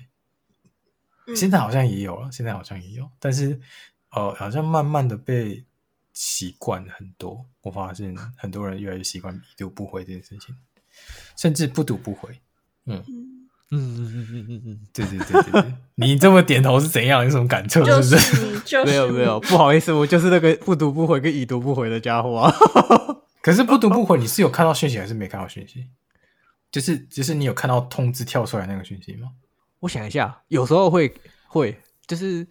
[1.37, 3.61] 现在好像也有了，现在好像也有，但是
[4.11, 5.65] 呃，好像慢慢的被
[6.13, 7.47] 习惯很多。
[7.61, 10.57] 我发现很多人越来越习惯已读不回这件事情，
[11.37, 12.41] 甚至不读不回。
[12.87, 13.05] 嗯
[13.73, 17.25] 嗯嗯嗯嗯嗯嗯，对对对对对， 你这么点头是怎样？
[17.25, 17.83] 有什么感触？
[17.85, 18.61] 是不是？
[18.61, 22.55] 就是、没有没有，不好意思，我就是那个不读不回跟已读不回的家伙啊。
[23.43, 25.87] 可是不读不回，你是有看到讯息还是没看到讯息？
[26.71, 29.31] 就是就是你有看到通知跳出来那个讯息吗？
[29.81, 31.13] 我想一下，有时候会
[31.49, 32.47] 会就是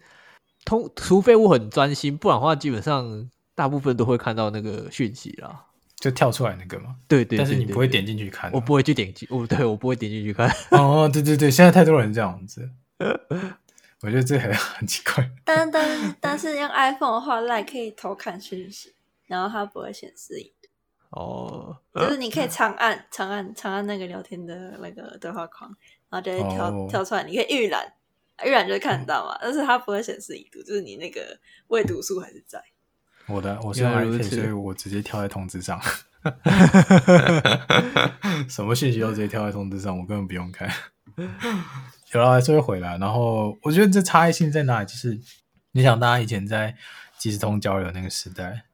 [0.64, 5.64] 通，除非我很专心，不然的话基本上大部分都会看到那个讯息啦，
[6.02, 6.96] 就跳出来那个嘛？
[7.06, 10.50] 对对，对，对，对，但是你不会点进去看，我不会去点击，我对我不会点进去看。
[10.72, 12.68] 哦，对对对，现在太多人这样子，
[14.02, 15.30] 我觉得这很很奇怪。
[15.44, 18.92] 但但但是用 iPhone 的话，Line 可以偷看讯息，
[19.28, 20.34] 然后它不会显示。
[21.10, 25.70] 哦，就是你可以长按、 长按、长按那个聊天的那个对话框，
[26.10, 27.92] 然后就会跳、哦、跳出来，你可以预览，
[28.44, 29.38] 预览就会看得到嘛。
[29.40, 31.38] 但是它不会显示已读，就是你那个
[31.68, 32.60] 未读数还是在。
[33.26, 35.80] 我的，我是 iPad，所以我直接跳在通知上。
[38.48, 40.70] 什么信息都直接跳在通知上，我根本不用看。
[42.12, 42.98] 有了还是会回来。
[42.98, 44.86] 然后我觉得这差异性在哪里？
[44.86, 45.18] 就是
[45.72, 46.76] 你想，大家以前在
[47.18, 48.64] 即时通交流那个时代，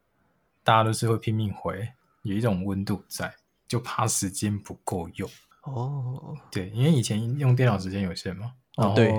[0.63, 1.89] 大家都是会拼命回。
[2.23, 3.33] 有一种温度在，
[3.67, 5.31] 就怕时间不够用
[5.63, 6.37] 哦。
[6.51, 8.53] 对，因为以前用电脑时间有限嘛。
[8.77, 9.11] 哦，对。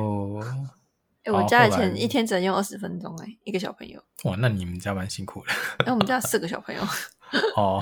[1.30, 4.02] 哎，我家以前一天只能用二十分钟，哎，一个小朋友。
[4.24, 5.52] 哇，那你们家蛮辛苦的。
[5.86, 6.82] 哎，我们家四个小朋友。
[7.56, 7.82] 哦。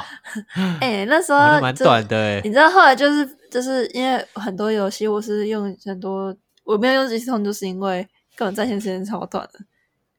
[0.82, 2.42] 哎，那时候蛮短的哎。
[2.44, 9.60] 你知道后来就是就是因为很多游戏我是用很多，我没有用即时通，就是因为根本在线时间超短的。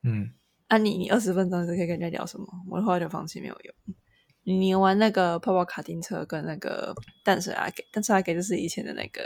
[0.04, 0.30] 嗯。
[0.68, 2.46] 啊你，你你二十分钟是可以跟人家聊什么？
[2.68, 3.94] 我后来就放弃，没有用。
[4.44, 9.22] 你玩那个泡泡卡丁车跟那个淡水阿给，淡水阿给就是以前的那个。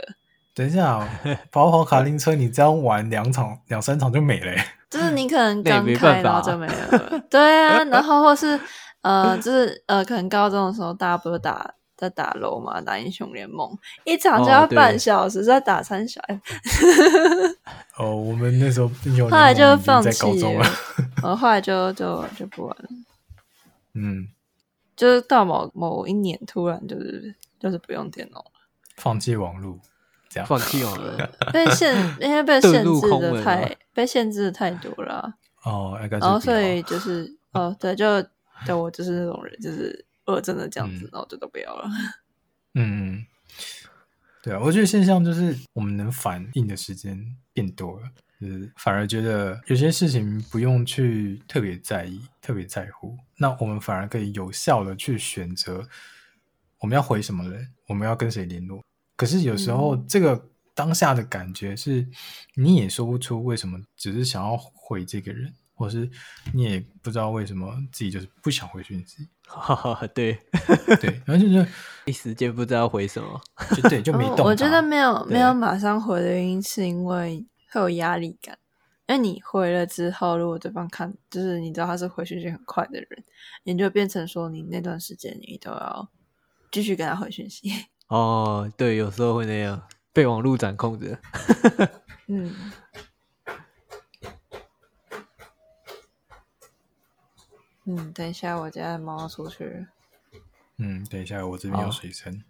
[0.53, 1.07] 等一下、喔，
[1.51, 4.53] 跑跑卡丁车，你这样玩两场、两三场就没了。
[4.89, 7.19] 就是你可能刚开，然后就没了。
[7.29, 8.59] 对啊，然后或是
[9.01, 16.21] 呃，就是呃，可能高中的时候大家不是打在打楼嘛，打英雄联盟，一场就要半小时，在、哦、打三小
[16.63, 17.59] 时。
[17.97, 20.65] 哦，我们那时候英雄后来就放弃了，
[21.23, 22.89] 呃，后来就就就不玩了。
[23.93, 24.27] 嗯。
[24.95, 28.51] 就是到某某一年，突然就是就是不用电脑了，
[28.95, 29.79] 放弃网络，
[30.33, 31.15] 这样放弃网络，
[31.53, 35.33] 被限，因为被限制的太被限制的太多了、啊。
[35.63, 38.05] 哦，然后所以就是哦，对，就
[38.65, 41.87] 对我就是那种人，就是如果真的这样子，嗯、然后就都不要了。
[42.73, 43.23] 嗯，
[44.41, 48.07] 对啊，我觉得现象就是我们能反应的时间变多了。
[48.41, 55.87] 就是反而觉得有些事情不用去特别在意、特别在乎，那我们反而可以有效的去选择
[56.79, 58.83] 我们要回什么人，我们要跟谁联络。
[59.15, 62.07] 可是有时候这个当下的感觉是，
[62.55, 66.09] 你也说不出为什么，只是想要回这个人，或是
[66.53, 69.27] 你也不知道为什么自己就是不想回讯息。
[69.45, 70.39] 哈哈，对
[70.99, 71.67] 对， 然后就是
[72.05, 73.41] 一时间不知道回什么，
[73.75, 74.45] 就对，就没动。
[74.45, 77.45] 我觉得没有没有马上回的原因是因为。
[77.71, 78.55] 会有压力感，
[79.07, 83.23] 因为你回了之后，如果对方看，就是你知道他是回讯息很快的人，
[83.63, 86.07] 你就变成说，你那段时间你都要
[86.71, 87.71] 继续跟他回讯息。
[88.07, 91.19] 哦，对，有时候会那样被网络掌控着。
[92.27, 92.53] 嗯。
[97.85, 99.85] 嗯，等一下，我家的猫要出去。
[100.77, 102.41] 嗯，等一下，我这边有水声。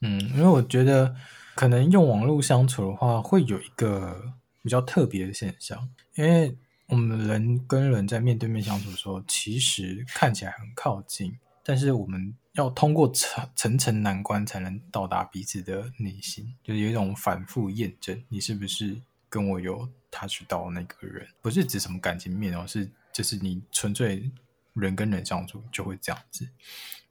[0.00, 1.14] 嗯，因为我觉得
[1.54, 4.32] 可能用网络相处的话，会有一个
[4.62, 6.56] 比较特别的现象，因为
[6.86, 24.30] 我们人跟人在面对面相处的时候，其实看起来很靠近，但是我们要通过层层层难关才能到达彼此的内心，就是有一种反复验证，你是不是跟我有 touch 到那个人，不是指什么感情面哦，是就是你纯粹
[24.74, 26.48] 人跟人相处就会这样子，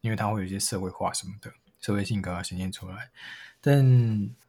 [0.01, 1.51] 因为他会有一些社会化什么的。
[1.81, 3.09] 社会性格啊，显现出来。
[3.59, 3.85] 但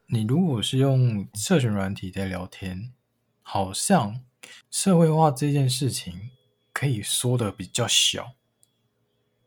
[0.06, 2.92] 你如果是用社群软体在聊天，
[3.42, 4.20] 好像
[4.70, 6.30] 社会化这件事情
[6.72, 8.34] 可以说的比较小。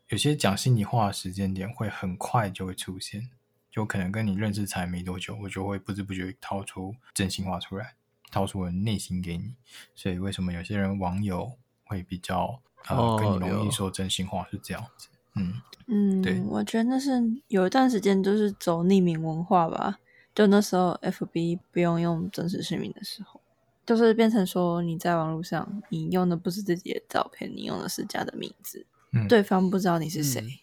[0.10, 3.30] 有些讲心里话的时间点会很快就会出现，
[3.70, 7.96] 就可能跟你认识才没多久，我就会不知不觉掏出真心话出来，
[8.32, 9.56] 掏出我内心给你。
[9.94, 11.52] 所以为什么有些人网友
[11.84, 15.10] 会比较呃、哦、跟你容易说真心话是这样子？
[15.36, 17.12] 嗯嗯，对，我觉得那是
[17.48, 20.00] 有一段时间就是走匿名文化吧，
[20.34, 23.40] 就那时候 FB 不用用真实姓名的时候，
[23.86, 30.60] 就是变成说你在网络上你用的不是自己的照片，你用的是假的名字，嗯、对方不知道你是谁，嗯、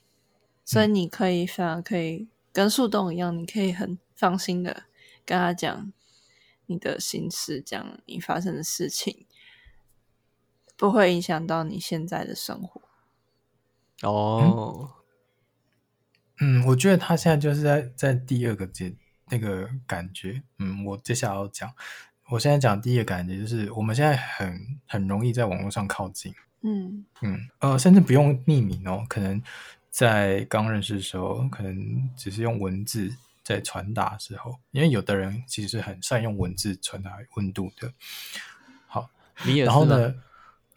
[0.65, 4.85] 所以你可以反而可以跟树洞一样，你可以很放心的
[5.25, 5.93] 跟他讲
[6.67, 9.27] 你的心事，讲你发生的事情，
[10.77, 12.83] 不会影响到你现在的生活。
[14.03, 14.91] 哦，
[16.41, 18.95] 嗯，我觉得他现在就是在在第二个阶
[19.31, 21.73] 那个感觉，嗯，我接下来要讲，
[22.31, 27.05] 我现在讲第一个感觉就是我们现在很很容易在网络上靠近，嗯。
[27.23, 29.41] 嗯，呃，甚至不用匿名哦，可能
[29.91, 37.93] 在刚认识的时候，可能只是用文字在传达的时候，因为有的人其实是很善用文字传达温度的。
[38.87, 39.09] 好，
[39.45, 40.15] 你也是，然后呢，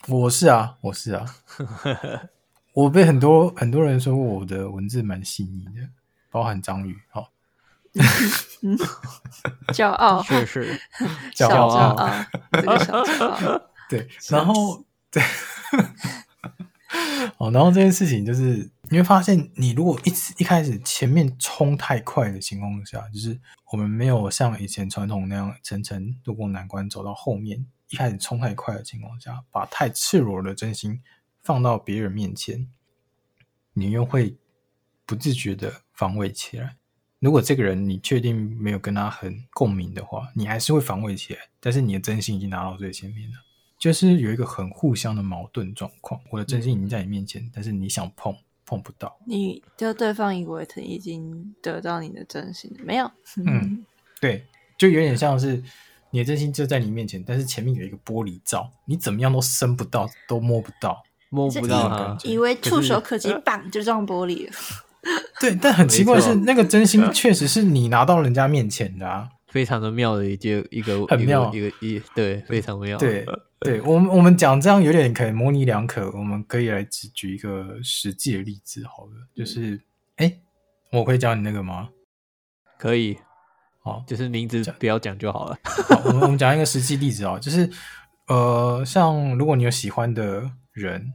[0.07, 1.25] 我是啊，我是啊。
[2.73, 5.89] 我被很多很多人说我的文字蛮细腻的，
[6.29, 7.21] 包含张宇，好、
[7.97, 8.77] 哦，
[9.73, 10.79] 骄傲， 是是，
[11.33, 11.95] 骄傲，
[12.51, 15.23] 这个小骄傲，对，然后对，
[17.37, 23.39] 哦，然后这件事情就是你会发现，你如果一直一开始前面冲太快的情况下，就是
[23.71, 31.01] 我们没有像以前传统那样层层渡过难关走到后面，一开始冲太快的情况下，把太赤裸的真心。
[31.43, 32.67] 放到别人面前，
[33.71, 34.35] 你又会
[35.05, 36.75] 不自觉的防卫起来。
[37.19, 41.39] 如果这个人你确定没有跟他很共鸣的话，你还是会防卫起来。
[41.61, 43.37] 但是你的真心已经拿到最前面了，
[43.79, 46.19] 就是有一个很互相的矛盾状况。
[46.29, 48.35] 我的真心已经在你面前，嗯、但是你想碰
[48.65, 53.11] 碰不到，你就对方以为他已经得到你的真心了，没有？
[53.45, 53.85] 嗯，
[54.19, 54.45] 对，
[54.77, 55.61] 就有点像是
[56.11, 61.03] 你的真心就在你面前，但是前面有一个玻璃罩，你怎么样都伸不到，都摸不到。
[61.29, 64.53] 摸不到他，以为触手可及，棒就撞玻璃了。
[65.41, 72.97] 对，但很奇怪的是，那个真心 确实是你拿到人家面前的啊，非常的妙的一件一个很妙一个一对非常妙。
[72.97, 73.25] 对
[73.59, 79.81] 对，我们我们讲这样有点可以模棱两可，我们可以来举举一个实际的例子好了，就是
[80.17, 80.39] 哎，
[80.91, 81.89] 我可以讲你那个吗？
[82.77, 83.17] 可以，
[83.81, 85.57] 好，就是名字不要讲就好了。
[85.89, 87.69] 好，我们我们讲一个实际例子啊，就是
[88.27, 90.51] 呃，像如果你有喜欢的。
[90.77, 91.11] 人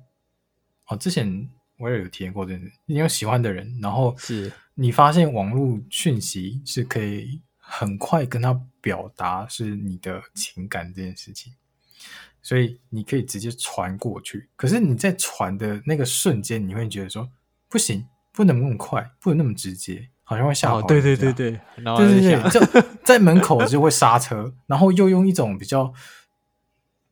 [0.89, 7.41] 哦，之前我也有体验过，真的，你有喜欢的人，然后是你发现网络讯息是可以
[7.73, 11.55] 很快跟他表达是你的情感这件事情，
[12.43, 14.51] 所以你可以直接传过去。
[14.57, 17.31] 可是你在传的那个瞬间，你会觉得说
[17.69, 20.81] 不行，不能那么快，不能那么直接，好像会吓跑。
[20.81, 22.61] 哦，对对对对，对对对，就
[23.05, 25.93] 在门口就会刹车， 然后又用一种比较。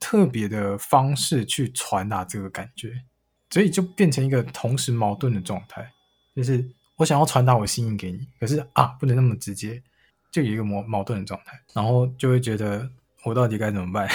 [0.03, 3.03] 特别的方式去传达这个感觉，
[3.51, 5.93] 所以就变成一个同时矛盾的状态。
[6.35, 9.83] 就是我想要传达我心意给你，可是啊，不能那么直接，
[10.31, 12.89] 就有一个矛矛盾的状态，然后就会觉得
[13.25, 14.09] 我到底该怎么办？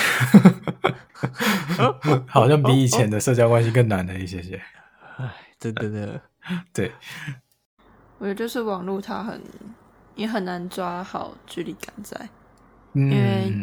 [2.27, 4.61] 好像比以前的社交关系更难了一些些。
[5.17, 6.21] 哎，真的的，
[6.73, 6.91] 对。
[8.17, 9.41] 我觉得就是网络它很，
[10.15, 12.29] 也很难抓好距离感在。
[12.93, 13.53] 因为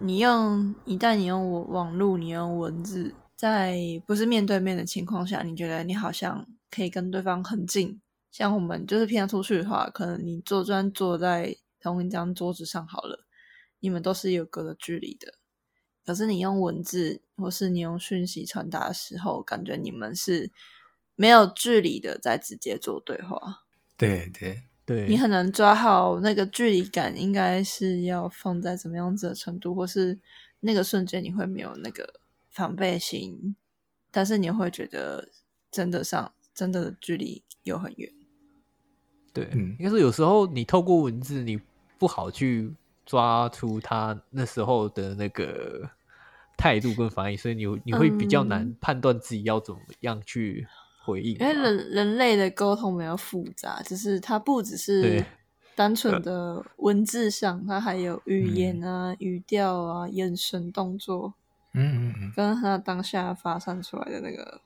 [0.00, 8.00] 你用一旦你用网网络，你用文字，在不是面对面的情况下，你觉得你好像可以跟对方很近。
[8.32, 11.54] 像我们就是平常出去的话，可能你坐专坐在
[11.84, 13.24] 同一张桌子上好了，
[13.78, 15.34] 你们都是有隔的距离的。
[16.04, 20.50] 可是你用文字或是你用讯息传达的时候，感觉你们是
[21.14, 23.64] 没有距离的，在直接做对话。
[23.96, 24.64] 对对。
[24.86, 30.20] 对，你很难抓好那个距离感，应该是要放在怎么样子的程度，或是
[30.60, 32.20] 那个瞬间你会没有那个
[32.50, 33.56] 防备心，
[34.10, 35.30] 但是你会觉得
[35.70, 38.12] 真的上真的距离又很远。
[39.32, 41.58] 对，嗯，应该是有时候你透过文字，你
[41.98, 42.74] 不好去
[43.06, 45.88] 抓出他那时候的那个
[46.56, 50.66] 态度跟反应，所以你你会比较难判断自己要怎么样去
[51.04, 51.36] 回应。
[51.38, 55.24] 因为人人类的沟通比较复杂，就是它不只是
[55.74, 61.34] 单纯的文字上，它还有语言啊、嗯、语调啊、眼神、动作，
[61.74, 64.60] 嗯嗯嗯，跟他当下发散出来的那个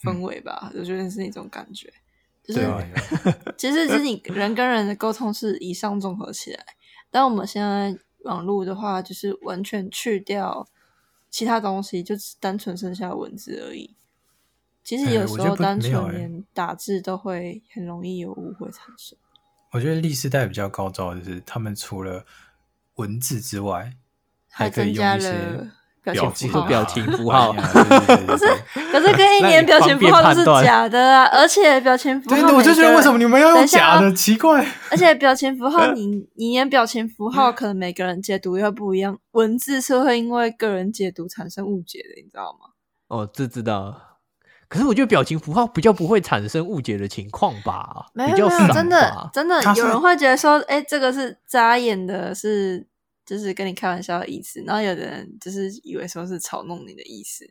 [0.00, 1.92] 氛围吧，嗯、我觉得是那种感觉。
[2.44, 2.60] 就是，
[3.56, 6.64] 其实是你人跟人的沟通是以上综合起来。
[7.10, 10.66] 但我们现在网络的话，就是完全去掉
[11.30, 13.94] 其他东西，就只单纯剩下文字而已。
[14.82, 19.16] 其实有时候单纯连打字都会很容易有误会产生。
[19.70, 22.26] 我觉得历史代比较高招，就是他们除了
[22.96, 23.94] 文字之外，
[24.48, 25.70] 还可以用一些。
[26.02, 28.44] 表情符号表情符号，可是
[28.90, 31.24] 可是跟一年表情符号都是假的啊！
[31.32, 34.12] 而且表情符号，对，我就觉得为什么你们要用假的？
[34.12, 34.66] 奇怪。
[34.90, 42.70] 而且表情符号， 你你演表情符号可能每个人解读又不一样，文字是会因为个人解读产生误解的，你知道吗？
[43.06, 43.94] 哦，这知道。
[44.68, 48.06] 可是我觉得表情符号比较不会产生误解的情况吧？
[48.12, 52.88] 没有，没有，真的真的有人会觉得说，哎，这个是眨眼的，是。
[53.32, 57.48] 就是跟你开玩笑的意思，然后有的人就是以为说是嘲弄你的意思，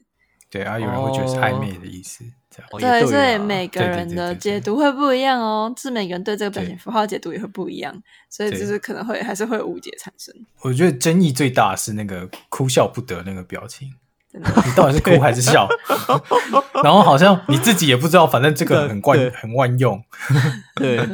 [0.52, 10.32] 对啊，有人会觉得是暧昧的意思，这样对，所以每个人的解读会不一样哦，是每个人对这个表情符号解读也会不一样，所以就是可能会还是会有误解产生。
[10.62, 13.90] 我觉得争议最大是那个哭笑不得那个表情，
[14.34, 14.42] 你
[14.76, 15.68] 到底是哭还是笑？
[16.84, 20.00] 然后好像你自己也不知道，反正这个很惯很万用，
[20.76, 21.00] 对。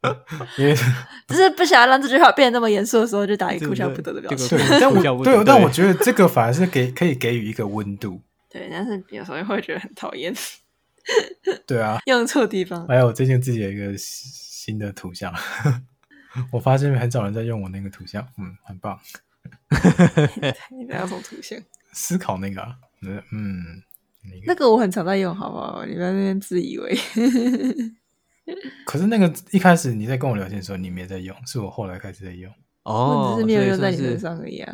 [0.58, 0.74] 因为
[1.28, 4.56] 只是不想要让这句话变得那么严肃的时候，就打一个哭笑不得的表情。
[4.56, 8.20] 对，但我对，但我觉得这个反而是给可以给予一个温度。
[8.50, 10.34] 对，但是有时候会觉得很讨厌。
[11.66, 12.86] 对啊，用错地方。
[12.86, 15.32] 还有我最近自己有一个新的图像，
[16.52, 18.98] 我发现很少人在用我那个图像，嗯，很棒。
[20.70, 21.58] 你不要用图像，
[21.92, 22.62] 思考那个，
[23.32, 23.82] 嗯，
[24.46, 25.84] 那个我很常在用，好不好？
[25.86, 26.98] 你不要那边自以为。
[28.86, 32.52] 可是那个一开始你在跟我聊天的时候，你没在用，是我后来开始在用。
[32.84, 34.72] 哦，只是没有用在你身上而已啊。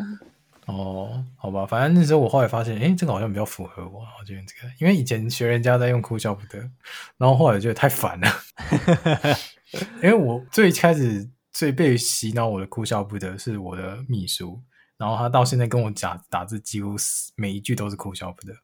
[0.66, 6.59] 哦，好吧，反正那时候我后来发现，哎，这个好像比较符合我，我觉得这个，因为以前学人家在用哭笑不得，
[7.18, 8.29] 然后后来觉得太烦了。
[10.03, 14.62] 因为我最开始最被洗脑我的哭笑不得是我的秘书，
[14.97, 16.95] 然后他到现在跟我讲打字，几乎
[17.35, 18.55] 每一句都是哭笑不得，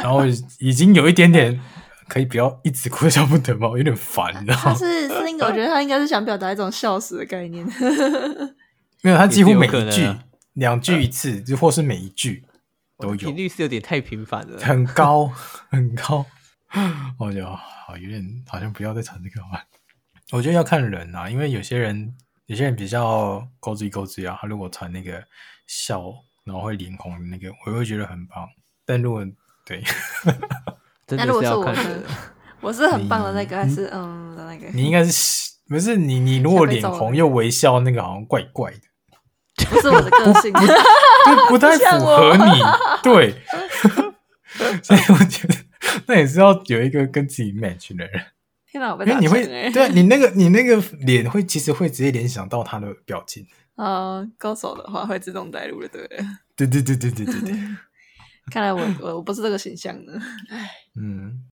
[0.00, 0.24] 然后
[0.60, 1.60] 已经有一点点。
[2.08, 3.68] 可以不要一直哭笑不得吗？
[3.68, 4.62] 我有点烦，你知道吗？
[4.64, 7.66] 他是是那个， 我觉得他应该是想表达一种笑死的概念。
[9.02, 10.12] 没有，他几乎每一句
[10.54, 12.44] 两句一次，就或是每一句
[12.98, 13.16] 都有。
[13.16, 15.30] 频率是有点太频繁了，很高
[15.70, 16.24] 很高。
[17.18, 19.62] 我觉得好有点，好像不要再传这个话。
[20.32, 22.14] 我觉得要看人啊，因为有些人
[22.46, 25.22] 有些人比较勾嘴勾嘴啊，他如果传那个
[25.66, 26.12] 笑，
[26.44, 28.48] 然后会脸红的那个，我会觉得很棒。
[28.84, 29.24] 但如果
[29.64, 29.82] 对。
[31.16, 32.02] 那如果是我是
[32.60, 34.66] 我是很棒的那个，还是嗯的那个？
[34.74, 36.18] 你应该是不是你？
[36.18, 38.78] 你如果脸红又微笑，那个好像怪怪的。
[39.70, 42.62] 不是我的个性，不不太符合你。
[43.02, 43.34] 对，
[44.82, 45.54] 所以我觉得
[46.06, 48.22] 那也是要有一个跟自己 match 的人。
[48.70, 53.46] 天哪，我被因为你会对你那个你那个脸会其实会直接联想到他的表情。
[53.76, 56.08] 啊，高手的话会自动带入的，对。
[56.56, 57.58] 对对对对对对对。
[58.50, 60.18] 看来我我 我不是这个形象的，
[60.48, 61.44] 唉，嗯，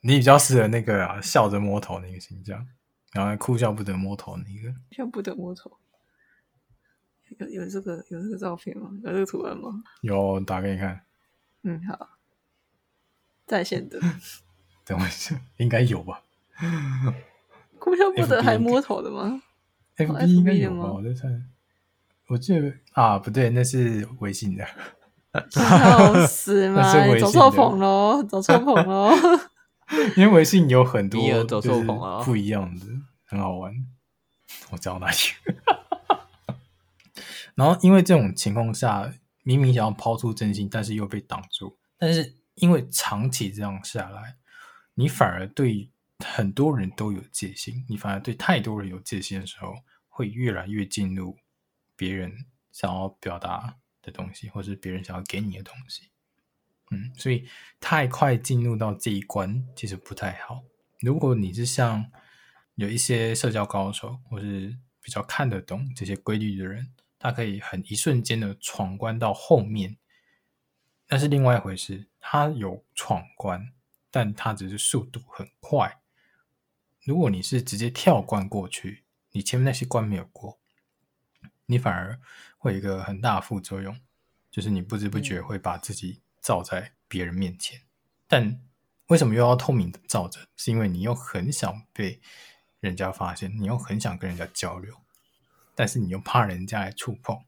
[0.00, 2.66] 你比较适合那个啊，笑着摸头那个形象，
[3.12, 5.70] 然后哭笑不得摸头那个，笑不得摸头，
[7.38, 8.90] 有有这个有这个照片吗？
[9.04, 9.82] 有这个图案吗？
[10.02, 11.00] 有，打给你看。
[11.62, 12.08] 嗯，好，
[13.46, 14.00] 在线的，
[14.84, 16.22] 等我一下，应该有吧？
[17.78, 19.40] 哭笑不得还摸头的吗
[19.96, 20.92] ？FB 应该有吗？
[20.92, 21.50] 我在看。
[22.28, 24.66] 我记得啊，不对，那是微信的。
[25.50, 26.82] 笑死嘛！
[27.18, 29.10] 走错棚喽，走错棚喽！
[30.16, 32.86] 因为微信有很多走错棚啊，不一样的，
[33.24, 33.72] 很好玩。
[34.70, 35.16] 我道哪里？
[37.54, 39.12] 然后因为这种情况下，
[39.42, 41.76] 明明想要抛出真心，但是又被挡住。
[41.98, 44.36] 但是因为长期这样下来，
[44.94, 45.90] 你反而对
[46.24, 49.74] 很多人都有戒心，你反而对太多人有戒心的时候，
[50.08, 51.36] 会越来越进入
[51.96, 53.76] 别人想要表达
[54.08, 56.08] 的东西，或是别人想要给你的东西，
[56.90, 57.48] 嗯，所以
[57.78, 60.64] 太快进入到这一关其实不太好。
[61.00, 62.10] 如果你是像
[62.74, 69.96] 有一些社交高手，或是比较看得懂这些规律的人，他可以很一瞬间的闯关到后面，
[71.08, 72.08] 那是另外一回事。
[72.20, 73.72] 他有闯关，
[74.10, 76.00] 但他只是速度很快，
[77.04, 80.58] 如果你是直接跳关过去，你前面那些关没有过，
[81.66, 82.20] 你反而
[82.58, 83.98] 会有一个很大的副作用，
[84.50, 87.78] 就是你不知不觉会把自己罩在别人面前。
[87.78, 87.82] 嗯、
[88.28, 88.60] 但
[89.06, 90.40] 为什么又要透明的罩着？
[90.56, 92.20] 是因为你又很想被
[92.80, 94.94] 人家发现，你又很想跟人家交流，
[95.74, 97.38] 但是你又怕人家来触碰。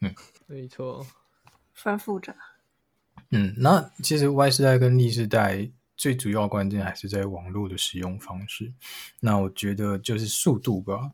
[0.00, 0.14] 嗯，
[0.46, 1.06] 没错，
[1.74, 2.36] 反复着。
[3.30, 8.72] 嗯，那其实 Y 世代跟 Z 世代最主要关键还是在网络的使用方式。
[9.20, 11.12] 那我觉得就是速度吧，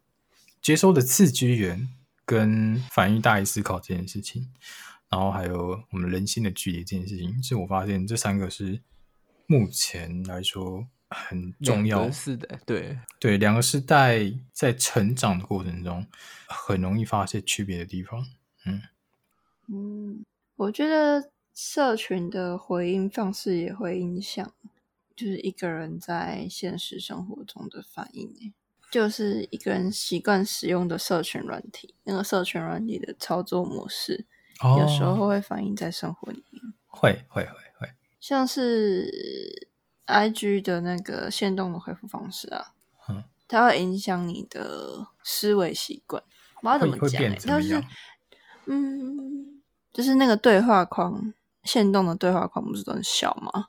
[0.60, 1.88] 接收的刺激源
[2.28, 4.52] 跟反应大于思考这件事情，
[5.08, 8.82] 然后还有我们人心的距离这件事情，是我发现这三个是
[9.46, 12.10] 目前来说很重要。
[12.10, 16.06] 是的，对对，两个世代在成长的过程中
[16.46, 18.26] 很容易发现区别的地方。
[18.66, 18.82] 嗯
[19.68, 20.24] 嗯，
[20.56, 21.30] 我觉得。
[21.60, 24.54] 社群的回应方式也会影响，
[25.16, 28.54] 就是一个人在现实生活中的反应。
[28.90, 34.26] 就是一个人习惯使用的社群软体，那个社群软体的操作模式，
[34.60, 36.62] 哦、有时候会反映在生活里面。
[36.86, 37.88] 会会会会，
[38.20, 39.68] 像是
[40.06, 42.72] IG 的那个限动的回复方式啊，
[43.08, 46.22] 嗯，它会影响你的思维习惯。
[46.62, 47.22] 我要怎么讲？
[47.46, 47.82] 它是，
[48.66, 49.62] 嗯，
[49.92, 51.32] 就是那个对话框。
[51.64, 53.66] 限动的对话框不是都很小吗？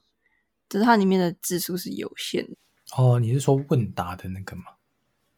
[0.69, 2.55] 只是它里面的字数是有限的。
[2.95, 4.63] 哦，你是说问答的那个吗？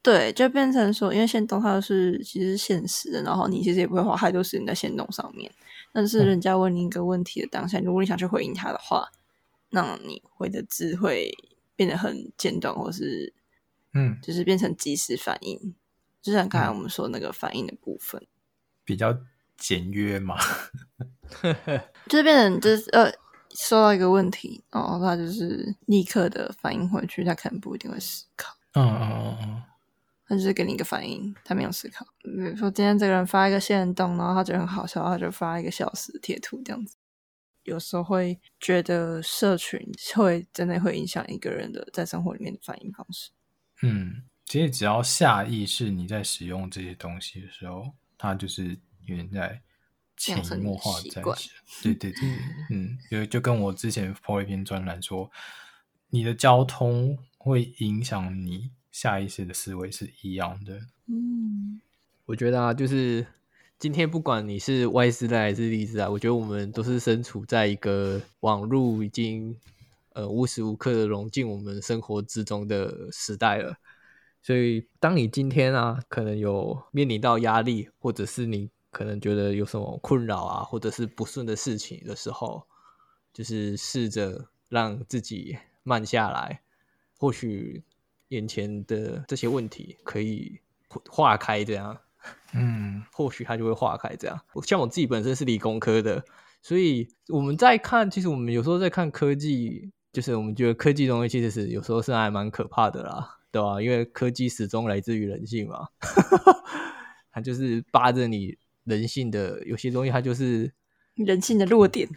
[0.04, 5.52] 对，就变成说，因为线动它是其实是现实的，然后你其实也不会花太多时间在线动上面。
[5.93, 9.12] 但是人家问你一个问题的当下，嗯、如果你想去回应他的话，
[9.70, 11.32] 那你回的字会
[11.76, 13.34] 变得很简短，或是
[13.93, 15.76] 嗯，就是变成即时反应，嗯、
[16.22, 18.26] 就像刚才我们说那个反应的部分，
[18.84, 19.16] 比较
[19.58, 20.38] 简约嘛。
[22.08, 23.12] 就是变成就是呃，
[23.52, 28.56] 收到一个问题，然后他就是立刻的反应回去，他可能不一定会思考。
[28.74, 29.64] 嗯嗯嗯嗯，
[30.32, 32.06] 他就是给你一个反应，他没有思考。
[32.24, 36.96] 比如说今天这个人发一个线动，然后他觉得很好笑，他就发一个笑死贴图这样子。
[37.64, 39.80] 有时候会觉得社群
[40.16, 43.32] 会真的会影响一个人的在生活里面的反应方式。
[43.82, 49.62] 嗯，其实只要下意识你在使用这些东西的时候，它就是有点在。
[50.18, 51.20] 潜移默化在
[51.82, 52.22] 对对对，
[52.70, 55.28] 嗯，就就跟我之前 po 一篇专栏说，
[56.10, 60.80] 你的交通会影响你下意识的思维是一样的。
[61.08, 61.80] 嗯，
[62.26, 63.26] 我觉得啊，就是
[63.80, 69.56] 今天不管你是 Y 世代还是 Z 世代，我觉得我们都是身处在一个网络已经
[70.14, 73.78] 呃无时无刻的融进我们生活之中的时代了。
[74.42, 78.70] 所以，当你今天啊，可能有面临到压力，或者是你。
[78.94, 82.68] 可能觉得有什么困扰啊，或者是不顺的事情的时候，
[83.32, 86.60] 就是试着让自己慢下来，
[87.18, 87.84] 或许
[88.32, 90.60] 眼前的这些问题可以
[91.08, 91.98] 化开，这样，
[92.54, 94.38] 嗯， 或许它就会化开，这样。
[94.66, 96.22] 像我自己本身是理工科的，
[96.62, 103.82] 所以我们在看，其实我们有时候在看科技，就是我们觉得科技东西其实是有时候是还蛮可怕的啦，对吧？
[103.82, 105.88] 因为科技始终来自于人性嘛，
[107.32, 108.58] 它就是扒着你。
[108.84, 110.74] 人性的有些东西，它就是
[111.14, 112.10] 人性的弱点。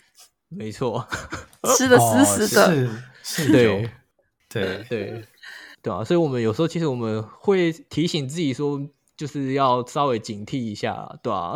[0.49, 1.07] 没错，
[1.77, 3.91] 吃的死死的，哦、是，是对，
[4.49, 5.25] 对，对，
[5.85, 6.03] 对啊。
[6.03, 8.80] 所以，我们有时候其实我们会提醒自己说，
[9.16, 11.55] 就是要稍微警惕一下，对啊，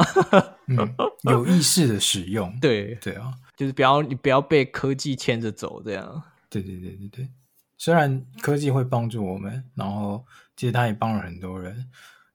[0.69, 6.23] 嗯，有意识的使用， 对，对啊，就是不要你不要被科技牵着走，这样。
[6.49, 7.29] 对，对，对，对，对。
[7.77, 10.25] 虽然科技会帮助我们，然后
[10.57, 11.89] 其实它也帮了很多人，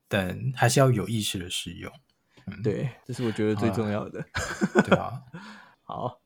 [0.08, 1.92] 但还是要有意识的使用。
[2.48, 4.20] 嗯、对，这是我觉得最重要的。
[4.20, 5.22] 啊对啊，
[5.84, 6.23] 好好。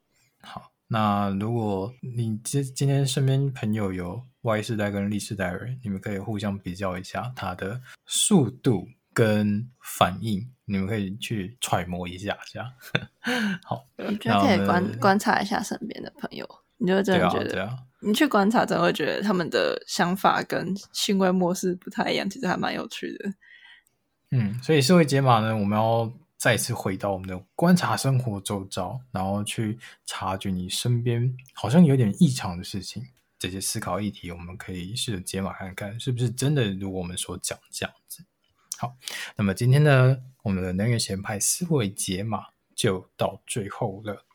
[0.87, 12.71] 那如果你今今天身边朋友有 Y 世代跟 Z 世代的人，你们可以互相比较一下他的速度跟反应，你们可以去揣摩一下，这样。
[13.63, 23.33] 好，我觉得可以观观察一下身边的朋友，你就会真的觉得，啊啊、你去观察，真的会觉得他们的想法跟行为模式不太一样，其实还蛮有趣的。
[24.31, 33.03] 嗯，所以社会解码呢，我们要再次回到我们的观察生活周遭，然后去察觉你身边好像有点异常的事情。
[33.39, 38.23] 这些思考议题，我们可以试着解码看看，是不是真的如我们所讲这样子。
[38.77, 38.95] 好，
[39.35, 44.25] 那么今天呢，我们的能源前派思维解码就到最后了。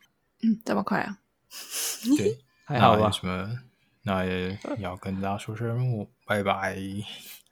[0.42, 1.18] 嗯，这么快啊？
[2.16, 3.10] 对， 还好吧？
[3.10, 3.58] 什么？
[4.02, 6.76] 那也要跟大家说声拜拜。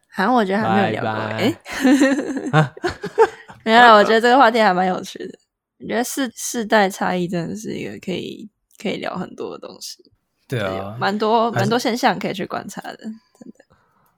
[0.08, 1.54] 好像我觉得还没有聊过哎，
[3.64, 5.38] 没有， 我觉得这个话题还蛮有趣的。
[5.78, 8.48] 我觉得世世代差异真的是一个可以
[8.82, 10.04] 可以聊很多的东西。
[10.46, 13.12] 对啊，蛮多蛮多现象可以去观察的，真
[13.52, 13.64] 的。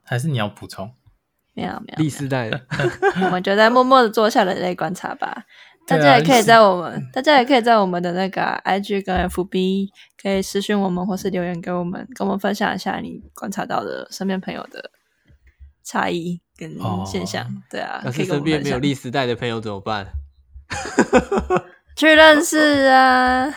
[0.03, 0.91] 还是你要补充？
[1.53, 2.59] 没有没有，历世代的，
[3.23, 5.45] 我们就在默默的做下人类观察吧。
[5.85, 9.89] 大家也可以在我们，大家也可以在我们的那个 IG 跟 FB
[10.21, 14.89] 可以私讯我们，或是留言给我们，跟我们分享一下你观察到的身边朋友的
[15.83, 17.43] 差异跟现象。
[17.43, 20.07] 哦、对啊，可是身边没有历时代的朋友怎么办？
[21.95, 22.57] 去认识
[22.89, 23.47] 啊，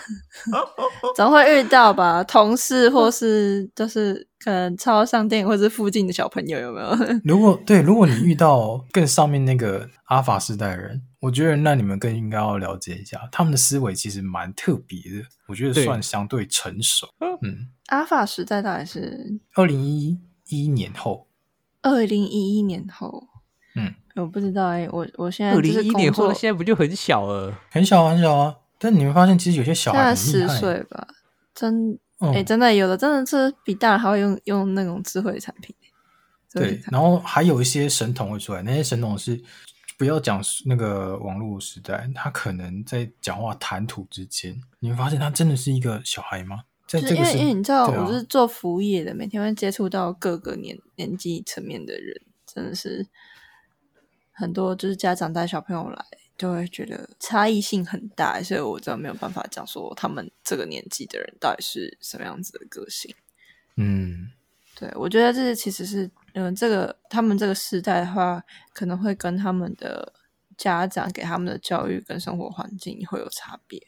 [1.16, 6.94] 总会遇到吧，同事或是就是可能超商店或是附近的小朋友有没有？
[7.24, 17.09] 如果对，如果你遇到更上面那个阿法时代的人，我觉得那你们更应该要了解一下，他们的思维其实蛮特别的，我觉得算相对成熟。
[17.40, 21.25] 嗯，阿法时代大概是二零一一年后，
[21.91, 23.26] 二零一一年后。
[23.74, 27.53] 嗯，我不知道哎、欸，我我现在二零一一年后，现在不就很小了？
[27.70, 28.57] 很小很小啊！
[28.78, 31.07] 但你们发现，其实有些小孩十岁吧，
[31.55, 35.74] 真哎、嗯欸，真的有的真的是比大人还会用用那种智慧产品。
[36.53, 39.39] 对，然后还有一些神童会出来，那些神童是
[39.99, 46.61] 不要讲那个网络时代，他可能在讲话谈吐之间，你会发现他真的是一个小孩吗？
[46.87, 53.07] 在这个因为因为你知道，我是做服务业的，每天会接触到各个年年纪层面的人，真的是。
[54.39, 56.05] 很多就是家长带小朋友来，
[56.37, 63.14] 就会觉得差异性很大，所以我真的没有办法讲说他们这个年纪的人到底是什么样子的个性。
[63.76, 64.30] 嗯，
[64.78, 70.12] 对，我觉得这其实是，嗯，这个他们这个时代的话，可能会跟他们的
[70.59, 73.80] 家长给他们的教育跟生活环境会有差别。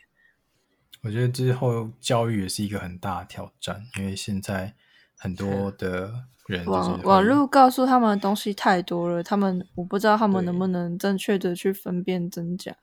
[1.02, 4.74] 我觉得之后教育也是一个很大的挑战，因为现在
[5.16, 6.12] 很多的
[6.46, 6.64] 人。
[6.66, 12.74] 网网络告诉他们的东西太多了，他们我不知道他们能不能正确的去分辨真假。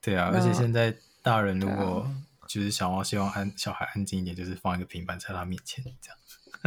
[0.00, 2.08] 对啊，而且现在大人如果
[2.46, 6.10] 就是想要希望安小孩安静一点，就是放一个平板在他面前这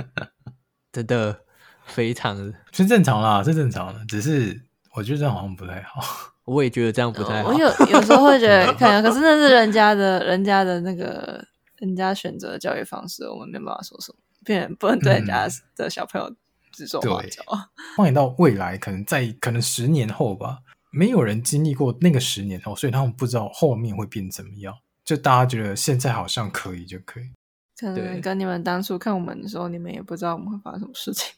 [0.04, 0.30] 样，
[0.92, 1.42] 真的
[1.86, 4.06] 非常是正常啦，是正常的。
[4.06, 4.62] 只是
[4.96, 6.02] 我觉得这样好像不太好，
[6.46, 7.50] 我也觉得这样不太好。
[7.50, 11.44] 我有有时候会觉得， 可能可是那是人家的人家的那个
[11.78, 14.18] 人家选择的教育方式，我们没办法说什么。
[14.46, 16.30] 变不能对人家的小朋友
[16.74, 17.42] 指手画脚。
[17.96, 20.58] 放眼到未来，可能在可能十年后吧，
[20.92, 24.76] 没有人经历过那个十年后，所以他们不知道后面会变怎么样。
[25.06, 27.32] 就大家觉得现在好像可以就可以。
[27.80, 31.34] 可能跟你们当初看我们的时候，你们也不知道我们会发生什么事情。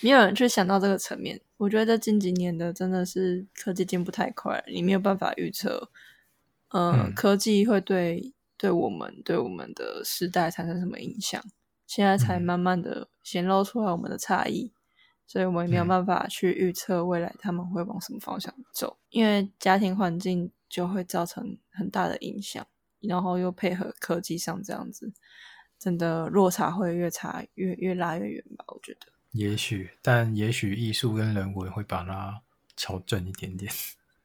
[0.00, 1.40] 没有人去想到这个层面。
[1.56, 5.90] 我觉得近几年的真的是科技进步太快，你没有办法预测，
[6.68, 11.42] 呃、嗯，科技会对对我们对我们的时代产生什么影响。
[11.86, 14.72] 现在才慢慢的显露出来我们的差异，嗯、
[15.26, 22.64] 所以我们也没有办法去预测未来他们会往什么方向走，因为家庭环境就会造成很大的影响，
[23.00, 25.12] 然后又配合科技上这样子，
[25.78, 28.64] 真的落差会越差越越拉越远吧？
[28.68, 29.17] 我觉得。
[29.32, 32.42] 也许，但也许艺术跟人文会把它
[32.74, 33.70] 调整一点点。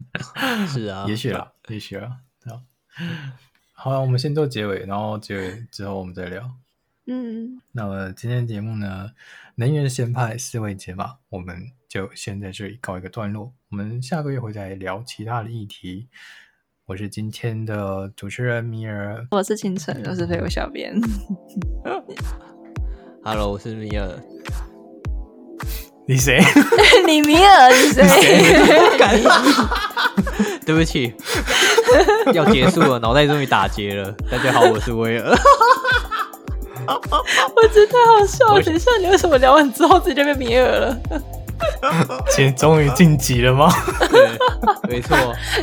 [0.68, 2.20] 是啊，也许啦，也许啦。
[3.74, 6.51] 好了，我们先做结尾，然后结尾之后我们再聊。
[7.06, 9.12] 嗯，那么今天节目呢，
[9.56, 13.54] 能源先派四位解码，我们就先在这里告一个段落。
[13.70, 16.08] 我们下个月会再聊其他的议题。
[16.86, 20.95] 我是今天的主持人米尔，我是清晨，我是陪我小编。
[23.24, 24.22] Hello，我是米尔。
[26.06, 26.43] 你谁？
[27.08, 27.70] 你米尔？
[27.72, 28.04] 你谁？
[30.66, 31.14] 对不起，
[32.34, 34.14] 要结束了，脑袋终于打结了。
[34.30, 35.30] 大家好，我是威尔。
[36.86, 38.62] 我真的太好笑了！
[38.62, 40.97] 等一下，你为什么聊完之后自己就变米尔了？
[42.30, 43.74] 今天终于晋级了吗？
[44.10, 44.28] 对，
[44.89, 45.16] 没错。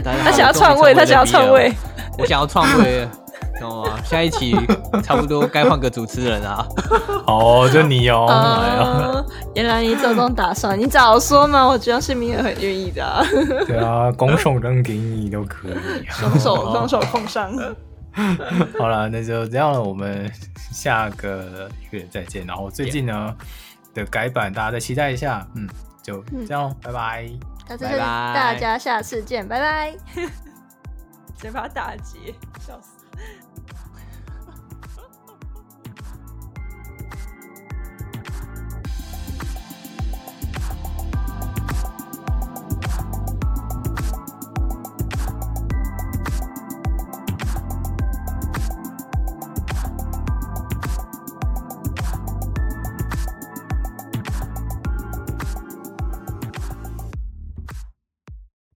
[0.02, 1.70] 他想要篡位，他想要篡位。
[2.18, 3.06] 我想要篡位？
[4.10, 4.56] 下一期
[5.04, 6.66] 差不多该换个主持人啊。
[7.28, 8.26] 哦，就你哦。
[8.28, 11.64] Uh, 原来你这种打算，你早说嘛！
[11.64, 13.22] 我觉得是明也很愿意的、啊。
[13.68, 16.04] 对啊，拱手扔给你都可以。
[16.10, 17.52] 双手 双手碰上。
[18.76, 19.80] 好了，那就这样了。
[19.80, 20.28] 我们
[20.72, 22.44] 下个月再见。
[22.44, 23.36] 然后最近呢
[23.94, 25.46] 的改版，大家再期待一下。
[25.54, 25.68] 嗯，
[26.02, 27.30] 就这样，拜拜，
[27.68, 27.98] 拜拜，
[28.34, 29.94] 大家下次见，拜拜。
[31.36, 32.34] 嘴巴打结，
[32.66, 32.99] 笑死。